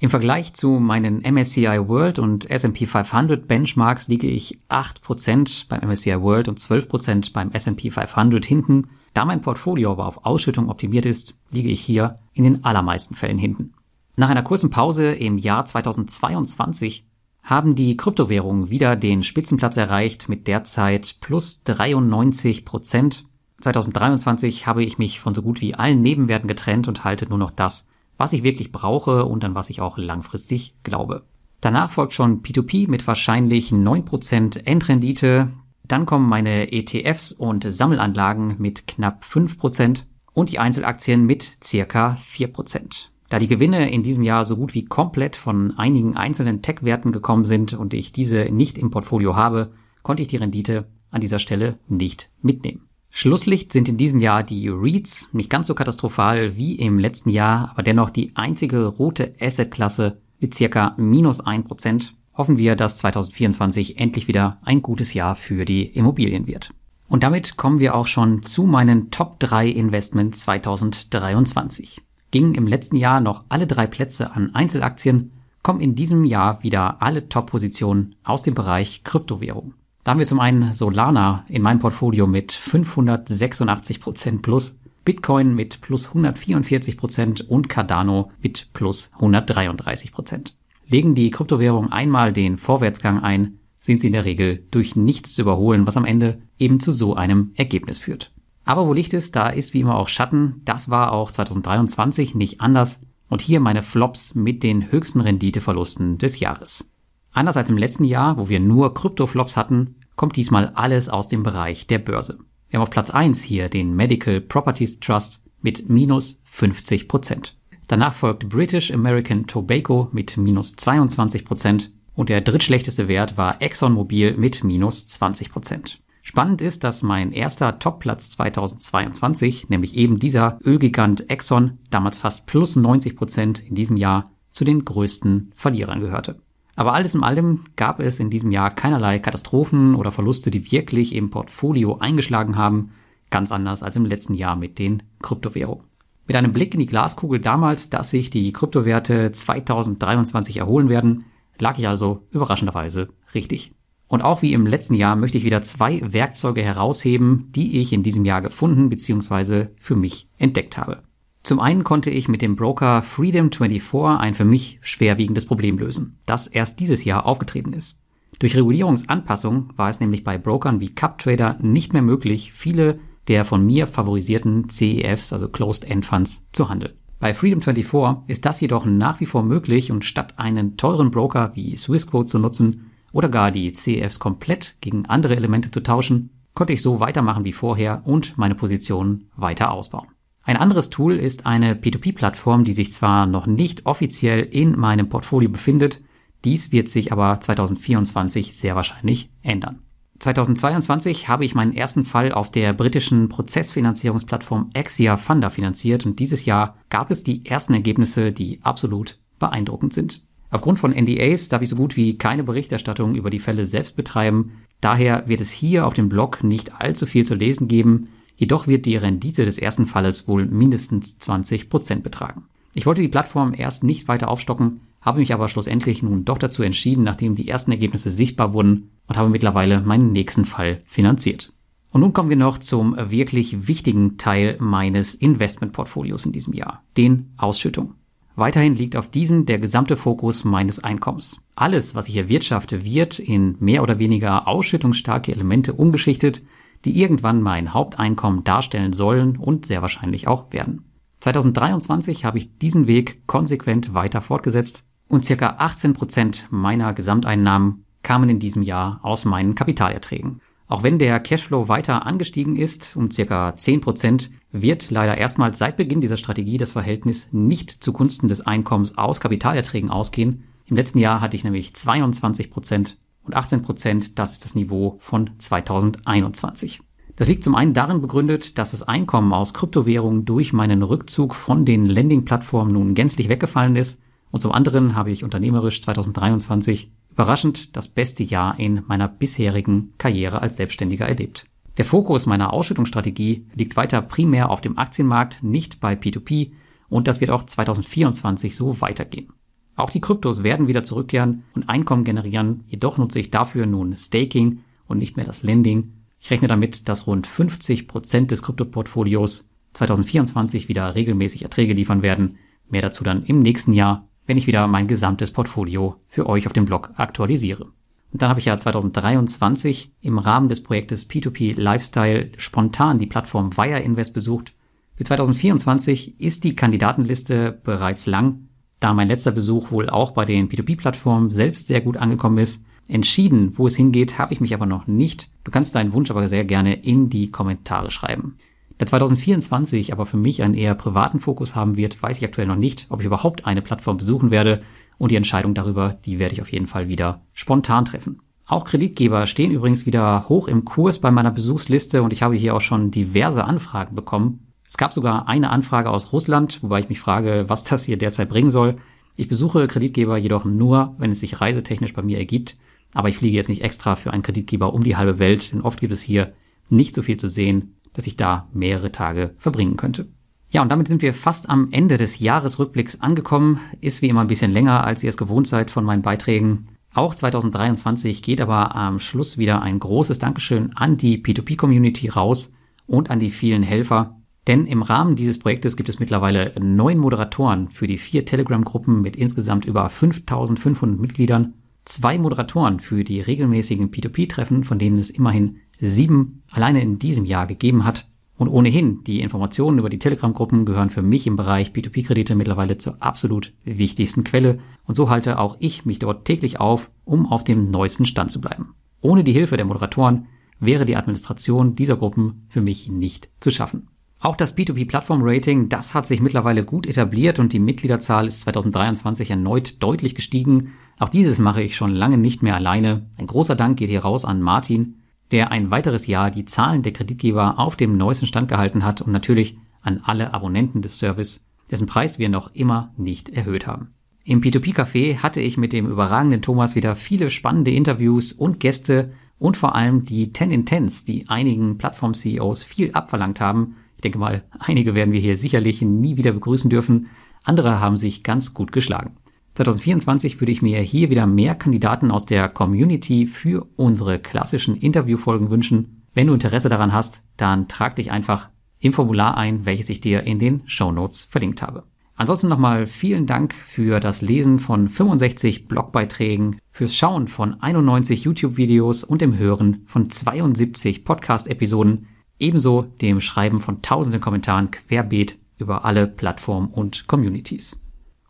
Im 0.02 0.10
Vergleich 0.10 0.54
zu 0.54 0.80
meinen 0.80 1.22
MSCI 1.22 1.88
World 1.88 2.20
und 2.20 2.50
S&P 2.50 2.86
500 2.86 3.50
Benchmarks 3.50 4.08
liege 4.08 4.28
ich 4.28 4.58
8% 4.70 5.68
beim 5.68 5.90
MSCI 5.90 6.22
World 6.22 6.48
und 6.48 6.58
12% 6.58 7.34
beim 7.34 7.52
S&P 7.52 7.92
500 7.92 8.46
hinten. 8.46 8.88
Da 9.14 9.26
mein 9.26 9.42
Portfolio 9.42 9.92
aber 9.92 10.06
auf 10.06 10.26
Ausschüttung 10.26 10.70
optimiert 10.70 11.06
ist, 11.06 11.36
liege 11.52 11.68
ich 11.68 11.82
hier 11.82 12.20
in 12.34 12.46
den 12.46 12.64
allermeisten 12.64 13.14
Fällen 13.14 13.38
hinten. 13.38 13.74
Nach 14.16 14.30
einer 14.30 14.44
kurzen 14.44 14.70
Pause 14.70 15.12
im 15.12 15.38
Jahr 15.38 15.66
2022 15.66 17.06
haben 17.44 17.76
die 17.76 17.98
Kryptowährungen 17.98 18.70
wieder 18.70 18.96
den 18.96 19.24
Spitzenplatz 19.24 19.76
erreicht 19.76 20.30
mit 20.30 20.48
derzeit 20.48 21.18
plus 21.20 21.64
93 21.64 22.64
Prozent 22.64 23.26
2023 23.62 24.68
habe 24.68 24.84
ich 24.84 24.98
mich 24.98 25.20
von 25.20 25.36
so 25.36 25.42
gut 25.42 25.60
wie 25.60 25.76
allen 25.76 26.02
Nebenwerten 26.02 26.48
getrennt 26.48 26.88
und 26.88 27.04
halte 27.04 27.28
nur 27.28 27.38
noch 27.38 27.52
das, 27.52 27.88
was 28.20 28.34
ich 28.34 28.44
wirklich 28.44 28.72
brauche 28.72 29.26
und 29.26 29.44
an 29.44 29.56
was 29.56 29.72
ich 29.72 29.82
auch 29.82 29.98
langfristig 29.98 30.76
glaube. 30.84 31.24
Danach 31.62 31.90
folgt 31.90 32.14
schon 32.14 32.44
P2P 32.44 32.90
mit 32.90 33.08
wahrscheinlich 33.08 33.72
9% 33.72 34.66
Endrendite. 34.66 35.54
Dann 35.88 36.06
kommen 36.06 36.30
meine 36.30 36.72
ETFs 36.72 37.32
und 37.32 37.64
Sammelanlagen 37.64 38.58
mit 38.60 38.88
knapp 38.88 39.24
5% 39.24 40.04
und 40.34 40.52
die 40.52 40.60
Einzelaktien 40.60 41.26
mit 41.26 41.64
circa 41.64 42.18
4%. 42.22 43.08
Da 43.30 43.40
die 43.40 43.48
Gewinne 43.48 43.90
in 43.90 44.04
diesem 44.04 44.24
Jahr 44.24 44.44
so 44.44 44.58
gut 44.58 44.74
wie 44.74 44.86
komplett 44.86 45.36
von 45.36 45.78
einigen 45.78 46.18
einzelnen 46.18 46.62
Tech-Werten 46.62 47.12
gekommen 47.12 47.46
sind 47.46 47.74
und 47.74 47.94
ich 47.94 48.12
diese 48.12 48.46
nicht 48.52 48.78
im 48.78 48.90
Portfolio 48.90 49.36
habe, 49.36 49.72
konnte 50.04 50.24
ich 50.24 50.28
die 50.28 50.38
Rendite 50.38 50.88
an 51.10 51.22
dieser 51.22 51.40
Stelle 51.40 51.78
nicht 51.88 52.32
mitnehmen. 52.42 52.89
Schlusslicht 53.12 53.74
sind 53.74 53.90
in 53.90 53.98
diesem 53.98 54.20
Jahr 54.20 54.44
die 54.44 54.70
REITs, 54.70 55.30
nicht 55.34 55.50
ganz 55.50 55.68
so 55.68 55.74
katastrophal 55.74 56.56
wie 56.56 56.76
im 56.76 57.00
letzten 57.00 57.30
Jahr, 57.30 57.72
aber 57.72 57.84
dennoch 57.84 58.10
die 58.10 58.32
einzige 58.36 58.86
rote 58.86 59.34
Assetklasse 59.42 60.22
mit 60.40 60.54
circa 60.54 60.94
minus 60.98 61.40
ein 61.42 61.64
Prozent. 61.64 62.16
Hoffen 62.34 62.58
wir, 62.58 62.76
dass 62.76 63.00
2024 63.00 64.00
endlich 64.00 64.28
wieder 64.28 64.60
ein 64.64 64.82
gutes 64.82 65.14
Jahr 65.14 65.36
für 65.36 65.66
die 65.66 65.84
Immobilien 65.84 66.48
wird. 66.48 66.72
Und 67.10 67.24
damit 67.24 67.58
kommen 67.58 67.80
wir 67.80 67.96
auch 67.96 68.08
schon 68.08 68.44
zu 68.44 68.64
meinen 68.64 69.12
Top 69.12 69.40
3 69.40 69.68
Investments 69.68 70.42
2023. 70.42 72.02
Gingen 72.32 72.54
im 72.54 72.68
letzten 72.68 72.96
Jahr 72.96 73.20
noch 73.20 73.44
alle 73.50 73.66
drei 73.66 73.88
Plätze 73.88 74.32
an 74.32 74.54
Einzelaktien, 74.54 75.32
kommen 75.64 75.82
in 75.82 75.96
diesem 75.96 76.24
Jahr 76.24 76.64
wieder 76.64 77.02
alle 77.02 77.28
Top-Positionen 77.28 78.16
aus 78.24 78.44
dem 78.44 78.54
Bereich 78.54 79.04
Kryptowährung. 79.04 79.74
Da 80.10 80.14
haben 80.14 80.20
wir 80.22 80.26
zum 80.26 80.40
einen 80.40 80.74
Solana 80.74 81.46
in 81.50 81.62
meinem 81.62 81.78
Portfolio 81.78 82.26
mit 82.26 82.52
586% 82.52 84.42
plus, 84.42 84.80
Bitcoin 85.06 85.54
mit 85.54 85.82
plus 85.82 86.10
144% 86.10 87.46
und 87.46 87.70
Cardano 87.70 88.32
mit 88.42 88.74
plus 88.74 89.12
133%. 89.20 90.54
Legen 90.88 91.14
die 91.14 91.30
Kryptowährungen 91.30 91.92
einmal 91.92 92.34
den 92.34 92.58
Vorwärtsgang 92.58 93.22
ein, 93.22 93.60
sind 93.80 94.02
sie 94.02 94.08
in 94.08 94.14
der 94.14 94.26
Regel 94.26 94.66
durch 94.72 94.96
nichts 94.96 95.36
zu 95.36 95.44
überholen, 95.44 95.86
was 95.86 95.96
am 95.96 96.06
Ende 96.06 96.42
eben 96.58 96.80
zu 96.80 96.92
so 96.92 97.14
einem 97.14 97.52
Ergebnis 97.54 98.00
führt. 98.00 98.32
Aber 98.66 98.88
wo 98.88 98.94
Licht 98.94 99.14
ist, 99.14 99.36
da 99.36 99.50
ist 99.50 99.76
wie 99.76 99.82
immer 99.82 99.96
auch 99.96 100.08
Schatten. 100.08 100.64
Das 100.66 100.90
war 100.90 101.12
auch 101.12 101.32
2023 101.32 102.34
nicht 102.34 102.62
anders. 102.62 103.04
Und 103.28 103.44
hier 103.44 103.60
meine 103.60 103.84
Flops 103.84 104.34
mit 104.34 104.64
den 104.64 104.92
höchsten 104.92 105.22
Renditeverlusten 105.22 106.18
des 106.18 106.40
Jahres. 106.40 106.90
Anders 107.32 107.58
als 107.58 107.70
im 107.70 107.78
letzten 107.78 108.06
Jahr, 108.06 108.38
wo 108.38 108.50
wir 108.50 108.60
nur 108.60 108.96
Kryptoflops 108.96 109.56
hatten, 109.56 109.96
kommt 110.20 110.36
diesmal 110.36 110.74
alles 110.76 111.08
aus 111.08 111.30
dem 111.30 111.44
Bereich 111.44 111.88
der 111.88 111.98
Börse. 111.98 112.40
Wir 112.68 112.78
haben 112.78 112.84
auf 112.84 112.90
Platz 112.90 113.10
1 113.10 113.42
hier 113.42 113.70
den 113.70 113.96
Medical 113.96 114.42
Properties 114.42 115.00
Trust 115.00 115.42
mit 115.62 115.88
minus 115.88 116.42
50 116.44 117.08
Prozent. 117.08 117.58
Danach 117.88 118.14
folgt 118.14 118.50
British 118.50 118.92
American 118.92 119.48
Tobacco 119.48 120.10
mit 120.12 120.36
minus 120.36 120.76
22 120.76 121.46
Prozent 121.46 121.94
und 122.16 122.28
der 122.28 122.42
drittschlechteste 122.42 123.08
Wert 123.08 123.38
war 123.38 123.62
ExxonMobil 123.62 124.36
mit 124.36 124.62
minus 124.66 125.08
20 125.08 125.54
Prozent. 125.54 126.02
Spannend 126.22 126.62
ist, 126.62 126.84
dass 126.84 127.02
mein 127.02 127.32
erster 127.32 127.80
Topplatz 127.80 128.32
2022, 128.32 129.70
nämlich 129.70 129.96
eben 129.96 130.20
dieser 130.20 130.60
Ölgigant 130.66 131.30
Exxon, 131.30 131.78
damals 131.92 132.20
fast 132.20 132.46
plus 132.46 132.76
90 132.76 133.16
Prozent 133.16 133.60
in 133.62 133.74
diesem 133.74 133.96
Jahr 133.96 134.26
zu 134.52 134.66
den 134.66 134.84
größten 134.84 135.54
Verlierern 135.56 136.02
gehörte. 136.02 136.42
Aber 136.80 136.94
alles 136.94 137.14
in 137.14 137.24
allem 137.24 137.60
gab 137.76 138.00
es 138.00 138.22
in 138.22 138.30
diesem 138.30 138.52
Jahr 138.52 138.72
keinerlei 138.72 139.20
Katastrophen 139.20 139.96
oder 139.96 140.12
Verluste, 140.12 140.50
die 140.50 140.72
wirklich 140.72 141.14
im 141.14 141.30
Portfolio 141.30 141.98
eingeschlagen 141.98 142.56
haben, 142.56 142.92
ganz 143.30 143.52
anders 143.52 143.84
als 143.84 143.98
im 143.98 144.06
letzten 144.06 144.34
Jahr 144.34 144.56
mit 144.56 144.80
den 144.80 145.04
Kryptowährungen. 145.22 145.84
Mit 146.26 146.38
einem 146.38 146.54
Blick 146.54 146.74
in 146.74 146.80
die 146.80 146.86
Glaskugel 146.86 147.42
damals, 147.42 147.90
dass 147.90 148.12
sich 148.12 148.30
die 148.30 148.54
Kryptowerte 148.54 149.34
2023 149.34 150.56
erholen 150.56 150.88
werden, 150.88 151.26
lag 151.58 151.78
ich 151.78 151.86
also 151.86 152.24
überraschenderweise 152.32 153.10
richtig. 153.34 153.74
Und 154.08 154.22
auch 154.22 154.42
wie 154.42 154.54
im 154.54 154.66
letzten 154.66 154.94
Jahr 154.94 155.18
möchte 155.18 155.38
ich 155.38 155.44
wieder 155.44 155.64
zwei 155.64 156.02
Werkzeuge 156.14 156.64
herausheben, 156.64 157.50
die 157.52 157.82
ich 157.82 157.92
in 157.92 158.04
diesem 158.04 158.24
Jahr 158.24 158.42
gefunden 158.42 158.88
bzw. 158.88 159.68
für 159.76 159.98
mich 159.98 160.30
entdeckt 160.38 160.78
habe. 160.78 161.04
Zum 161.44 161.60
einen 161.60 161.84
konnte 161.84 162.10
ich 162.10 162.28
mit 162.28 162.42
dem 162.42 162.56
Broker 162.56 163.02
Freedom24 163.02 164.18
ein 164.18 164.34
für 164.34 164.46
mich 164.46 164.80
schwerwiegendes 164.82 165.46
Problem 165.46 165.78
lösen, 165.78 166.18
das 166.26 166.48
erst 166.48 166.80
dieses 166.80 167.04
Jahr 167.06 167.26
aufgetreten 167.26 167.74
ist. 167.74 167.98
Durch 168.40 168.56
Regulierungsanpassung 168.56 169.72
war 169.76 169.90
es 169.90 170.00
nämlich 170.00 170.24
bei 170.24 170.38
Brokern 170.38 170.80
wie 170.80 170.94
CupTrader 170.94 171.58
nicht 171.62 171.94
mehr 171.94 172.02
möglich, 172.02 172.54
viele 172.54 173.00
der 173.28 173.46
von 173.46 173.66
mir 173.66 173.86
favorisierten 173.86 174.70
CEFs, 174.70 175.34
also 175.34 175.50
Closed 175.50 175.90
End 175.90 176.06
Funds, 176.06 176.48
zu 176.52 176.70
handeln. 176.70 176.96
Bei 177.20 177.32
Freedom24 177.32 178.24
ist 178.28 178.46
das 178.46 178.62
jedoch 178.62 178.86
nach 178.86 179.20
wie 179.20 179.26
vor 179.26 179.44
möglich 179.44 179.92
und 179.92 180.06
statt 180.06 180.36
einen 180.38 180.78
teuren 180.78 181.12
Broker 181.12 181.52
wie 181.54 181.76
Swissquote 181.76 182.30
zu 182.30 182.40
nutzen, 182.40 182.92
oder 183.12 183.30
gar 183.30 183.52
die 183.52 183.74
CEFs 183.74 184.20
komplett 184.20 184.76
gegen 184.82 185.06
andere 185.08 185.36
Elemente 185.36 185.72
zu 185.72 185.82
tauschen, 185.82 186.30
konnte 186.54 186.74
ich 186.74 186.82
so 186.82 187.00
weitermachen 187.00 187.44
wie 187.44 187.54
vorher 187.54 188.04
und 188.06 188.38
meine 188.38 188.56
Position 188.56 189.26
weiter 189.36 189.72
ausbauen. 189.72 190.08
Ein 190.50 190.58
anderes 190.58 190.90
Tool 190.90 191.16
ist 191.16 191.46
eine 191.46 191.76
P2P-Plattform, 191.76 192.64
die 192.64 192.72
sich 192.72 192.92
zwar 192.92 193.28
noch 193.28 193.46
nicht 193.46 193.86
offiziell 193.86 194.42
in 194.42 194.80
meinem 194.80 195.08
Portfolio 195.08 195.48
befindet, 195.48 196.02
dies 196.44 196.72
wird 196.72 196.90
sich 196.90 197.12
aber 197.12 197.40
2024 197.40 198.58
sehr 198.58 198.76
wahrscheinlich 198.76 199.30
ändern. 199.44 199.84
2022 200.18 201.28
habe 201.28 201.46
ich 201.46 201.54
meinen 201.54 201.76
ersten 201.76 202.04
Fall 202.04 202.32
auf 202.32 202.50
der 202.50 202.74
britischen 202.74 203.30
Prozessfinanzierungsplattform 203.30 204.72
Axia 204.76 205.18
Funder 205.18 205.52
finanziert 205.52 206.08
und 206.08 206.18
dieses 206.18 206.46
Jahr 206.46 206.78
gab 206.90 207.12
es 207.12 207.24
die 207.24 207.46
ersten 207.46 207.76
Ergebnisse, 207.76 208.32
die 208.32 208.60
absolut 208.64 209.20
beeindruckend 209.38 209.94
sind. 209.94 210.26
Aufgrund 210.50 210.80
von 210.80 210.96
NDAs 210.96 211.50
darf 211.50 211.62
ich 211.62 211.70
so 211.70 211.76
gut 211.76 211.96
wie 211.96 212.18
keine 212.18 212.44
Berichterstattung 212.44 213.14
über 213.14 213.30
die 213.30 213.38
Fälle 213.38 213.66
selbst 213.66 213.96
betreiben. 213.96 214.54
Daher 214.82 215.28
wird 215.28 215.42
es 215.42 215.52
hier 215.52 215.86
auf 215.86 215.94
dem 215.94 216.10
Blog 216.10 216.44
nicht 216.44 216.82
allzu 216.82 217.06
viel 217.06 217.24
zu 217.24 217.36
lesen 217.36 217.68
geben. 217.68 218.08
Jedoch 218.40 218.68
wird 218.68 218.86
die 218.86 218.96
Rendite 218.96 219.44
des 219.44 219.58
ersten 219.58 219.86
Falles 219.86 220.30
wohl 220.30 220.46
mindestens 220.46 221.20
20 221.20 221.70
Prozent 221.70 222.04
betragen. 222.04 222.46
Ich 222.74 222.86
wollte 222.86 223.02
die 223.02 223.10
Plattform 223.10 223.54
erst 223.54 223.84
nicht 223.84 224.08
weiter 224.08 224.30
aufstocken, 224.30 224.80
habe 225.02 225.20
mich 225.20 225.34
aber 225.34 225.50
schlussendlich 225.50 226.04
nun 226.04 226.24
doch 226.24 226.38
dazu 226.38 226.64
entschieden, 226.64 227.04
nachdem 227.04 227.36
die 227.36 227.50
ersten 227.50 227.72
Ergebnisse 227.72 228.12
sichtbar 228.12 228.54
wurden 228.54 228.92
und 229.08 229.18
habe 229.18 229.30
mittlerweile 229.30 229.82
meinen 229.82 230.14
nächsten 230.14 230.46
Fall 230.46 230.80
finanziert. 230.88 231.52
Und 231.92 232.00
nun 232.00 232.14
kommen 232.14 232.30
wir 232.30 232.38
noch 232.38 232.60
zum 232.60 232.96
wirklich 232.98 233.68
wichtigen 233.68 234.18
Teil 234.18 234.56
meines 234.62 235.16
Investmentportfolios 235.16 236.26
in 236.26 236.32
diesem 236.32 236.54
Jahr, 236.54 236.84
den 236.96 237.34
Ausschüttungen. 237.36 237.96
Weiterhin 238.38 238.76
liegt 238.76 238.96
auf 238.96 239.10
diesen 239.10 239.48
der 239.48 239.60
gesamte 239.60 239.98
Fokus 239.98 240.46
meines 240.46 240.82
Einkommens. 240.82 241.46
Alles, 241.56 241.94
was 241.94 242.08
ich 242.08 242.16
erwirtschafte, 242.16 242.86
wird 242.86 243.20
in 243.20 243.58
mehr 243.60 243.84
oder 243.84 244.00
weniger 244.00 244.48
ausschüttungsstarke 244.48 245.34
Elemente 245.34 245.74
umgeschichtet, 245.74 246.42
die 246.86 247.00
irgendwann 247.00 247.42
mein 247.42 247.74
Haupteinkommen 247.74 248.44
darstellen 248.44 248.94
sollen 248.94 249.38
und 249.38 249.66
sehr 249.66 249.82
wahrscheinlich 249.82 250.28
auch 250.28 250.52
werden. 250.52 250.86
2023 251.20 252.24
habe 252.24 252.38
ich 252.38 252.58
diesen 252.58 252.88
Weg 252.88 253.28
konsequent 253.28 253.94
weiter 253.94 254.22
fortgesetzt 254.22 254.86
und 255.10 255.26
circa 255.26 255.56
18 255.58 255.94
Prozent 255.94 256.48
meiner 256.50 256.94
Gesamteinnahmen 256.94 257.86
kamen 258.04 258.30
in 258.30 258.40
diesem 258.40 258.64
Jahr 258.64 259.00
aus 259.04 259.26
meinen 259.26 259.56
Kapitalerträgen. 259.56 260.40
Auch 260.68 260.84
wenn 260.84 261.00
der 261.00 261.20
Cashflow 261.20 261.68
weiter 261.68 262.06
angestiegen 262.06 262.56
ist, 262.56 262.96
um 262.96 263.10
circa 263.10 263.58
10 263.58 263.82
Prozent, 263.82 264.30
wird 264.52 264.92
leider 264.92 265.18
erstmals 265.18 265.58
seit 265.58 265.78
Beginn 265.78 266.00
dieser 266.00 266.16
Strategie 266.16 266.58
das 266.58 266.72
Verhältnis 266.72 267.30
nicht 267.32 267.84
zugunsten 267.84 268.28
des 268.28 268.42
Einkommens 268.42 268.98
aus 268.98 269.20
Kapitalerträgen 269.20 269.90
ausgehen. 269.90 270.44
Im 270.68 270.76
letzten 270.76 271.00
Jahr 271.00 271.22
hatte 271.22 271.36
ich 271.36 271.44
nämlich 271.44 271.76
22 271.76 272.52
Prozent 272.52 272.98
und 273.24 273.36
18 273.36 273.62
Prozent, 273.62 274.20
das 274.20 274.34
ist 274.34 274.46
das 274.46 274.56
Niveau 274.56 274.98
von 275.00 275.32
2021. 275.38 276.80
Das 277.16 277.28
liegt 277.28 277.44
zum 277.44 277.56
einen 277.56 277.74
darin 277.74 278.02
begründet, 278.02 278.58
dass 278.58 278.72
das 278.72 278.84
Einkommen 278.84 279.34
aus 279.34 279.54
Kryptowährungen 279.54 280.24
durch 280.24 280.54
meinen 280.54 280.84
Rückzug 280.84 281.36
von 281.36 281.66
den 281.66 281.86
Lending-Plattformen 281.86 282.72
nun 282.72 282.94
gänzlich 282.94 283.28
weggefallen 283.28 283.76
ist 283.76 284.02
und 284.32 284.40
zum 284.40 284.52
anderen 284.52 284.96
habe 284.96 285.12
ich 285.12 285.24
unternehmerisch 285.24 285.82
2023 285.82 286.92
überraschend 287.12 287.76
das 287.76 287.90
beste 287.90 288.24
Jahr 288.24 288.58
in 288.58 288.84
meiner 288.88 289.10
bisherigen 289.10 289.94
Karriere 289.98 290.42
als 290.42 290.56
Selbstständiger 290.56 291.08
erlebt. 291.08 291.46
Der 291.78 291.86
Fokus 291.86 292.26
meiner 292.26 292.54
Ausschüttungsstrategie 292.54 293.46
liegt 293.56 293.76
weiter 293.76 294.02
primär 294.02 294.50
auf 294.50 294.62
dem 294.62 294.78
Aktienmarkt, 294.78 295.44
nicht 295.44 295.80
bei 295.80 295.94
P2P 295.94 296.52
und 296.88 297.08
das 297.08 297.22
wird 297.22 297.32
auch 297.32 297.44
2024 297.44 298.56
so 298.56 298.82
weitergehen. 298.82 299.34
Auch 299.80 299.90
die 299.90 300.02
Kryptos 300.02 300.44
werden 300.44 300.68
wieder 300.68 300.84
zurückkehren 300.84 301.44
und 301.56 301.70
Einkommen 301.70 302.04
generieren, 302.04 302.64
jedoch 302.68 302.98
nutze 302.98 303.20
ich 303.20 303.32
dafür 303.32 303.66
nun 303.66 303.96
Staking 303.96 304.60
und 304.88 304.98
nicht 304.98 305.16
mehr 305.18 305.26
das 305.26 305.44
Lending. 305.44 305.94
Ich 306.20 306.30
rechne 306.32 306.48
damit, 306.48 306.90
dass 306.90 307.08
rund 307.08 307.28
50 307.28 307.88
Prozent 307.88 308.32
des 308.32 308.44
Kryptoportfolios 308.44 309.50
2024 309.74 310.68
wieder 310.68 310.96
regelmäßig 310.96 311.44
Erträge 311.44 311.74
liefern 311.74 312.02
werden. 312.02 312.38
Mehr 312.70 312.82
dazu 312.82 313.04
dann 313.04 313.24
im 313.24 313.42
nächsten 313.42 313.74
Jahr 313.74 314.10
wenn 314.30 314.38
ich 314.38 314.46
wieder 314.46 314.68
mein 314.68 314.88
gesamtes 314.88 315.32
Portfolio 315.32 315.96
für 316.08 316.28
euch 316.28 316.46
auf 316.46 316.54
dem 316.54 316.66
Blog 316.66 316.92
aktualisiere. 316.98 317.64
Und 317.64 318.22
dann 318.22 318.30
habe 318.30 318.40
ich 318.40 318.46
ja 318.46 318.56
2023 318.56 319.90
im 320.02 320.20
Rahmen 320.20 320.50
des 320.50 320.62
Projektes 320.62 321.10
P2P 321.10 321.60
Lifestyle 321.60 322.30
spontan 322.38 323.00
die 323.00 323.08
Plattform 323.08 323.58
Wire 323.58 323.80
Invest 323.80 324.14
besucht. 324.14 324.54
Für 324.96 325.04
2024 325.04 326.22
ist 326.22 326.44
die 326.44 326.54
Kandidatenliste 326.56 327.60
bereits 327.64 328.06
lang, 328.06 328.49
da 328.80 328.94
mein 328.94 329.08
letzter 329.08 329.32
Besuch 329.32 329.72
wohl 329.72 329.90
auch 329.90 330.12
bei 330.12 330.26
den 330.26 330.50
P2P-Plattformen 330.50 331.32
selbst 331.32 331.68
sehr 331.68 331.82
gut 331.82 331.98
angekommen 331.98 332.38
ist. 332.38 332.66
Entschieden, 332.88 333.54
wo 333.58 333.68
es 333.68 333.76
hingeht, 333.76 334.18
habe 334.18 334.34
ich 334.34 334.42
mich 334.42 334.54
aber 334.54 334.66
noch 334.66 334.88
nicht. 334.88 335.30
Du 335.44 335.52
kannst 335.52 335.76
deinen 335.76 335.94
Wunsch 335.94 336.10
aber 336.10 336.28
sehr 336.28 336.46
gerne 336.46 336.74
in 336.74 337.10
die 337.10 337.30
Kommentare 337.30 337.92
schreiben. 337.92 338.38
Da 338.80 338.86
2024 338.86 339.92
aber 339.92 340.06
für 340.06 340.18
mich 340.18 340.42
einen 340.42 340.54
eher 340.54 340.74
privaten 340.74 341.20
Fokus 341.20 341.54
haben 341.54 341.76
wird, 341.76 342.02
weiß 342.02 342.18
ich 342.18 342.24
aktuell 342.24 342.48
noch 342.48 342.56
nicht, 342.56 342.88
ob 342.90 343.02
ich 343.02 343.06
überhaupt 343.06 343.46
eine 343.46 343.62
Plattform 343.62 343.98
besuchen 343.98 344.32
werde 344.32 344.62
und 344.98 345.12
die 345.12 345.18
Entscheidung 345.18 345.54
darüber, 345.54 345.98
die 346.06 346.18
werde 346.18 346.34
ich 346.34 346.42
auf 346.42 346.52
jeden 346.52 346.68
Fall 346.68 346.88
wieder 346.88 347.22
spontan 347.34 347.86
treffen. 347.86 348.22
Auch 348.46 348.64
Kreditgeber 348.66 349.28
stehen 349.28 349.52
übrigens 349.52 349.86
wieder 349.86 350.28
hoch 350.30 350.48
im 350.48 350.66
Kurs 350.66 351.00
bei 351.00 351.12
meiner 351.12 351.30
Besuchsliste 351.30 352.02
und 352.02 352.14
ich 352.14 352.24
habe 352.24 352.36
hier 352.36 352.56
auch 352.56 352.62
schon 352.62 352.90
diverse 352.90 353.44
Anfragen 353.44 353.96
bekommen. 353.96 354.48
Es 354.70 354.78
gab 354.78 354.94
sogar 354.94 355.28
eine 355.28 355.50
Anfrage 355.50 355.90
aus 355.90 356.14
Russland, 356.14 356.64
wobei 356.64 356.80
ich 356.80 356.88
mich 356.88 357.02
frage, 357.02 357.46
was 357.48 357.66
das 357.66 357.84
hier 357.84 357.98
derzeit 357.98 358.30
bringen 358.30 358.52
soll. 358.52 358.78
Ich 359.18 359.28
besuche 359.28 359.68
Kreditgeber 359.68 360.18
jedoch 360.18 360.46
nur, 360.46 360.96
wenn 360.98 361.12
es 361.12 361.20
sich 361.20 361.42
reisetechnisch 361.42 361.94
bei 361.94 362.04
mir 362.04 362.20
ergibt. 362.20 362.56
Aber 362.94 363.10
ich 363.10 363.18
fliege 363.18 363.36
jetzt 363.36 363.50
nicht 363.50 363.64
extra 363.64 363.98
für 363.98 364.14
einen 364.14 364.24
Kreditgeber 364.24 364.74
um 364.74 364.84
die 364.84 364.96
halbe 364.96 365.20
Welt, 365.20 365.52
denn 365.52 365.62
oft 365.62 365.82
gibt 365.82 365.92
es 365.92 366.02
hier 366.02 366.32
nicht 366.70 366.94
so 366.94 367.02
viel 367.02 367.18
zu 367.18 367.28
sehen 367.28 367.76
dass 367.94 368.08
ich 368.08 368.18
da 368.18 368.48
mehrere 368.54 368.92
Tage 368.92 369.36
verbringen 369.38 369.78
könnte. 369.78 370.08
Ja, 370.52 370.62
und 370.62 370.70
damit 370.70 370.88
sind 370.88 371.02
wir 371.02 371.14
fast 371.14 371.50
am 371.50 371.68
Ende 371.72 371.98
des 371.98 372.20
Jahresrückblicks 372.20 373.02
angekommen. 373.02 373.60
Ist 373.82 374.02
wie 374.02 374.08
immer 374.08 374.22
ein 374.22 374.28
bisschen 374.28 374.52
länger, 374.52 374.84
als 374.84 375.04
ihr 375.04 375.10
es 375.10 375.18
gewohnt 375.18 375.48
seid 375.48 375.70
von 375.70 375.84
meinen 375.84 376.02
Beiträgen. 376.02 376.70
Auch 376.94 377.14
2023 377.14 378.24
geht 378.24 378.42
aber 378.42 378.76
am 378.76 379.00
Schluss 379.00 379.38
wieder 379.38 379.62
ein 379.62 379.78
großes 379.78 380.18
Dankeschön 380.18 380.76
an 380.76 380.98
die 380.98 381.22
P2P-Community 381.22 382.10
raus 382.10 382.56
und 382.88 383.12
an 383.12 383.20
die 383.20 383.30
vielen 383.30 383.62
Helfer. 383.62 384.19
Denn 384.48 384.66
im 384.66 384.82
Rahmen 384.82 385.16
dieses 385.16 385.38
Projektes 385.38 385.76
gibt 385.76 385.90
es 385.90 386.00
mittlerweile 386.00 386.54
neun 386.60 386.98
Moderatoren 386.98 387.70
für 387.70 387.88
die 387.88 387.98
vier 387.98 388.26
Telegram-Gruppen 388.26 389.02
mit 389.02 389.16
insgesamt 389.16 389.66
über 389.66 389.90
5500 389.90 391.00
Mitgliedern, 391.00 391.54
zwei 391.86 392.18
Moderatoren 392.18 392.80
für 392.80 393.04
die 393.04 393.22
regelmäßigen 393.22 393.92
P2P-Treffen, 393.92 394.64
von 394.64 394.80
denen 394.80 394.98
es 394.98 395.10
immerhin 395.10 395.58
sieben 395.80 396.44
alleine 396.52 396.82
in 396.82 397.00
diesem 397.00 397.26
Jahr 397.26 397.48
gegeben 397.48 397.86
hat. 397.86 398.08
Und 398.38 398.48
ohnehin, 398.48 399.04
die 399.04 399.20
Informationen 399.20 399.80
über 399.80 399.90
die 399.90 400.00
Telegram-Gruppen 400.00 400.64
gehören 400.66 400.90
für 400.90 401.02
mich 401.02 401.28
im 401.28 401.36
Bereich 401.36 401.72
P2P-Kredite 401.72 402.36
mittlerweile 402.36 402.78
zur 402.78 403.02
absolut 403.04 403.54
wichtigsten 403.66 404.24
Quelle. 404.24 404.60
Und 404.86 404.96
so 404.96 405.10
halte 405.10 405.40
auch 405.40 405.58
ich 405.60 405.86
mich 405.86 406.00
dort 406.00 406.26
täglich 406.26 406.60
auf, 406.60 406.90
um 407.04 407.26
auf 407.26 407.44
dem 407.44 407.70
neuesten 407.70 408.06
Stand 408.06 408.32
zu 408.32 408.40
bleiben. 408.40 408.76
Ohne 409.02 409.26
die 409.26 409.34
Hilfe 409.34 409.58
der 409.58 409.66
Moderatoren 409.66 410.28
wäre 410.60 410.86
die 410.86 410.96
Administration 410.96 411.76
dieser 411.76 411.98
Gruppen 411.98 412.46
für 412.48 412.62
mich 412.62 412.88
nicht 412.88 413.30
zu 413.42 413.52
schaffen. 413.52 413.88
Auch 414.22 414.36
das 414.36 414.58
P2P-Plattform-Rating, 414.58 415.70
das 415.70 415.96
hat 415.96 416.06
sich 416.06 416.20
mittlerweile 416.20 416.66
gut 416.66 416.86
etabliert 416.86 417.40
und 417.40 417.54
die 417.54 417.60
Mitgliederzahl 417.60 418.28
ist 418.28 418.42
2023 418.42 419.32
erneut 419.32 419.82
deutlich 419.82 420.14
gestiegen. 420.14 420.74
Auch 421.00 421.08
dieses 421.08 421.40
mache 421.40 421.64
ich 421.64 421.78
schon 421.78 421.94
lange 421.94 422.18
nicht 422.18 422.44
mehr 422.44 422.56
alleine. 422.56 423.06
Ein 423.18 423.28
großer 423.28 423.56
Dank 423.56 423.80
geht 423.80 423.90
hier 423.90 424.02
raus 424.02 424.26
an 424.26 424.42
Martin, 424.42 424.96
der 425.32 425.54
ein 425.54 425.72
weiteres 425.72 426.06
Jahr 426.06 426.32
die 426.32 426.44
Zahlen 426.44 426.84
der 426.84 426.92
Kreditgeber 426.92 427.60
auf 427.60 427.78
dem 427.78 427.96
neuesten 427.96 428.28
Stand 428.28 428.50
gehalten 428.50 428.84
hat 428.84 429.02
und 429.02 429.14
natürlich 429.14 429.58
an 429.82 430.02
alle 430.04 430.34
Abonnenten 430.34 430.82
des 430.82 431.00
Service, 431.00 431.48
dessen 431.72 431.88
Preis 431.88 432.20
wir 432.20 432.28
noch 432.28 432.54
immer 432.54 432.94
nicht 432.98 433.30
erhöht 433.30 433.68
haben. 433.68 433.94
Im 434.26 434.42
P2P-Café 434.42 435.20
hatte 435.20 435.40
ich 435.40 435.58
mit 435.58 435.72
dem 435.72 435.90
überragenden 435.90 436.42
Thomas 436.42 436.76
wieder 436.76 436.96
viele 436.96 437.30
spannende 437.30 437.72
Interviews 437.72 438.34
und 438.34 438.60
Gäste 438.60 439.14
und 439.38 439.56
vor 439.56 439.76
allem 439.76 440.04
die 440.04 440.34
10 440.34 440.52
in 440.52 440.66
10s, 440.66 441.06
die 441.06 441.30
einigen 441.30 441.78
Plattform-CEOs 441.78 442.66
viel 442.66 442.92
abverlangt 442.92 443.40
haben. 443.40 443.76
Ich 444.00 444.02
denke 444.02 444.18
mal, 444.18 444.44
einige 444.60 444.96
werden 444.96 445.12
wir 445.12 445.20
hier 445.20 445.36
sicherlich 445.36 445.82
nie 445.82 446.16
wieder 446.16 446.32
begrüßen 446.32 446.70
dürfen. 446.70 447.08
Andere 447.44 447.82
haben 447.82 447.98
sich 447.98 448.24
ganz 448.24 448.54
gut 448.54 448.72
geschlagen. 448.72 449.18
2024 449.56 450.40
würde 450.40 450.54
ich 450.54 450.62
mir 450.62 450.80
hier 450.80 451.10
wieder 451.10 451.28
mehr 451.28 451.54
Kandidaten 451.54 452.10
aus 452.10 452.26
der 452.26 452.48
Community 452.48 453.28
für 453.28 453.68
unsere 453.76 454.18
klassischen 454.18 454.78
Interviewfolgen 454.78 455.50
wünschen. 455.50 456.04
Wenn 456.14 456.28
du 456.28 456.34
Interesse 456.34 456.70
daran 456.70 456.94
hast, 456.94 457.24
dann 457.36 457.68
trag 457.68 457.98
dich 457.98 458.10
einfach 458.10 458.48
im 458.80 458.94
Formular 458.94 459.36
ein, 459.36 459.66
welches 459.66 459.90
ich 459.90 460.00
dir 460.00 460.24
in 460.24 460.40
den 460.40 460.62
Show 460.66 460.94
Notes 460.94 461.24
verlinkt 461.24 461.62
habe. 461.62 461.84
Ansonsten 462.16 462.48
nochmal 462.48 462.88
vielen 462.88 463.26
Dank 463.26 463.54
für 463.54 464.00
das 464.00 464.22
Lesen 464.22 464.60
von 464.60 464.88
65 464.88 465.68
Blogbeiträgen, 465.68 466.56
fürs 466.72 466.96
Schauen 466.96 467.28
von 467.28 467.62
91 467.62 468.24
YouTube-Videos 468.24 469.04
und 469.04 469.20
dem 469.20 469.38
Hören 469.38 469.84
von 469.88 470.10
72 470.10 471.04
Podcast-Episoden, 471.04 472.08
ebenso 472.40 472.84
dem 473.02 473.22
Schreiben 473.22 473.60
von 473.60 473.82
tausenden 473.82 474.22
Kommentaren 474.22 474.72
querbeet 474.72 475.38
über 475.58 475.86
alle 475.86 476.08
Plattformen 476.08 476.70
und 476.70 477.08
Communities. 477.08 477.82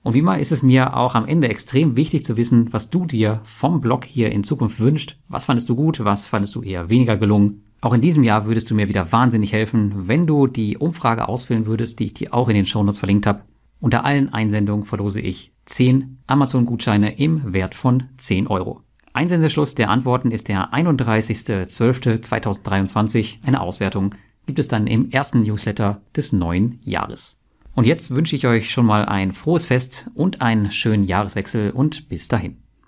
Und 0.01 0.13
wie 0.13 0.21
mal 0.21 0.39
ist 0.39 0.51
es 0.51 0.63
mir 0.63 0.95
auch 0.95 1.15
am 1.15 1.27
Ende 1.27 1.49
extrem 1.49 1.95
wichtig 1.95 2.23
zu 2.23 2.37
wissen, 2.37 2.71
was 2.71 2.89
du 2.89 3.05
dir 3.05 3.41
vom 3.43 3.81
Blog 3.81 4.05
hier 4.05 4.31
in 4.31 4.43
Zukunft 4.43 4.79
wünscht. 4.79 5.17
Was 5.27 5.45
fandest 5.45 5.69
du 5.69 5.75
gut, 5.75 6.03
was 6.03 6.25
fandest 6.25 6.55
du 6.55 6.61
eher 6.61 6.89
weniger 6.89 7.17
gelungen? 7.17 7.63
Auch 7.81 7.93
in 7.93 8.01
diesem 8.01 8.23
Jahr 8.23 8.45
würdest 8.45 8.69
du 8.69 8.75
mir 8.75 8.89
wieder 8.89 9.11
wahnsinnig 9.11 9.53
helfen, 9.53 10.07
wenn 10.07 10.25
du 10.27 10.47
die 10.47 10.77
Umfrage 10.77 11.27
ausfüllen 11.27 11.65
würdest, 11.65 11.99
die 11.99 12.05
ich 12.05 12.13
dir 12.13 12.33
auch 12.33 12.49
in 12.49 12.55
den 12.55 12.65
Shownotes 12.65 12.99
verlinkt 12.99 13.27
habe. 13.27 13.43
Unter 13.79 14.03
allen 14.03 14.33
Einsendungen 14.33 14.85
verlose 14.85 15.21
ich 15.21 15.51
10 15.65 16.17
Amazon-Gutscheine 16.27 17.17
im 17.17 17.53
Wert 17.53 17.75
von 17.75 18.03
10 18.17 18.47
Euro. 18.47 18.81
Einsendeschluss 19.13 19.75
der 19.75 19.89
Antworten 19.89 20.31
ist 20.31 20.47
der 20.47 20.73
31.12.2023. 20.73 23.37
Eine 23.43 23.61
Auswertung 23.61 24.15
gibt 24.45 24.59
es 24.59 24.67
dann 24.67 24.87
im 24.87 25.11
ersten 25.11 25.43
Newsletter 25.43 26.01
des 26.15 26.33
neuen 26.33 26.79
Jahres. 26.83 27.39
Und 27.75 27.85
jetzt 27.85 28.11
wünsche 28.11 28.35
ich 28.35 28.47
euch 28.47 28.71
schon 28.71 28.85
mal 28.85 29.05
ein 29.05 29.33
frohes 29.33 29.65
Fest 29.65 30.09
und 30.15 30.41
einen 30.41 30.71
schönen 30.71 31.03
Jahreswechsel 31.03 31.71
und 31.71 32.09
bis 32.09 32.27
dahin. 32.27 32.57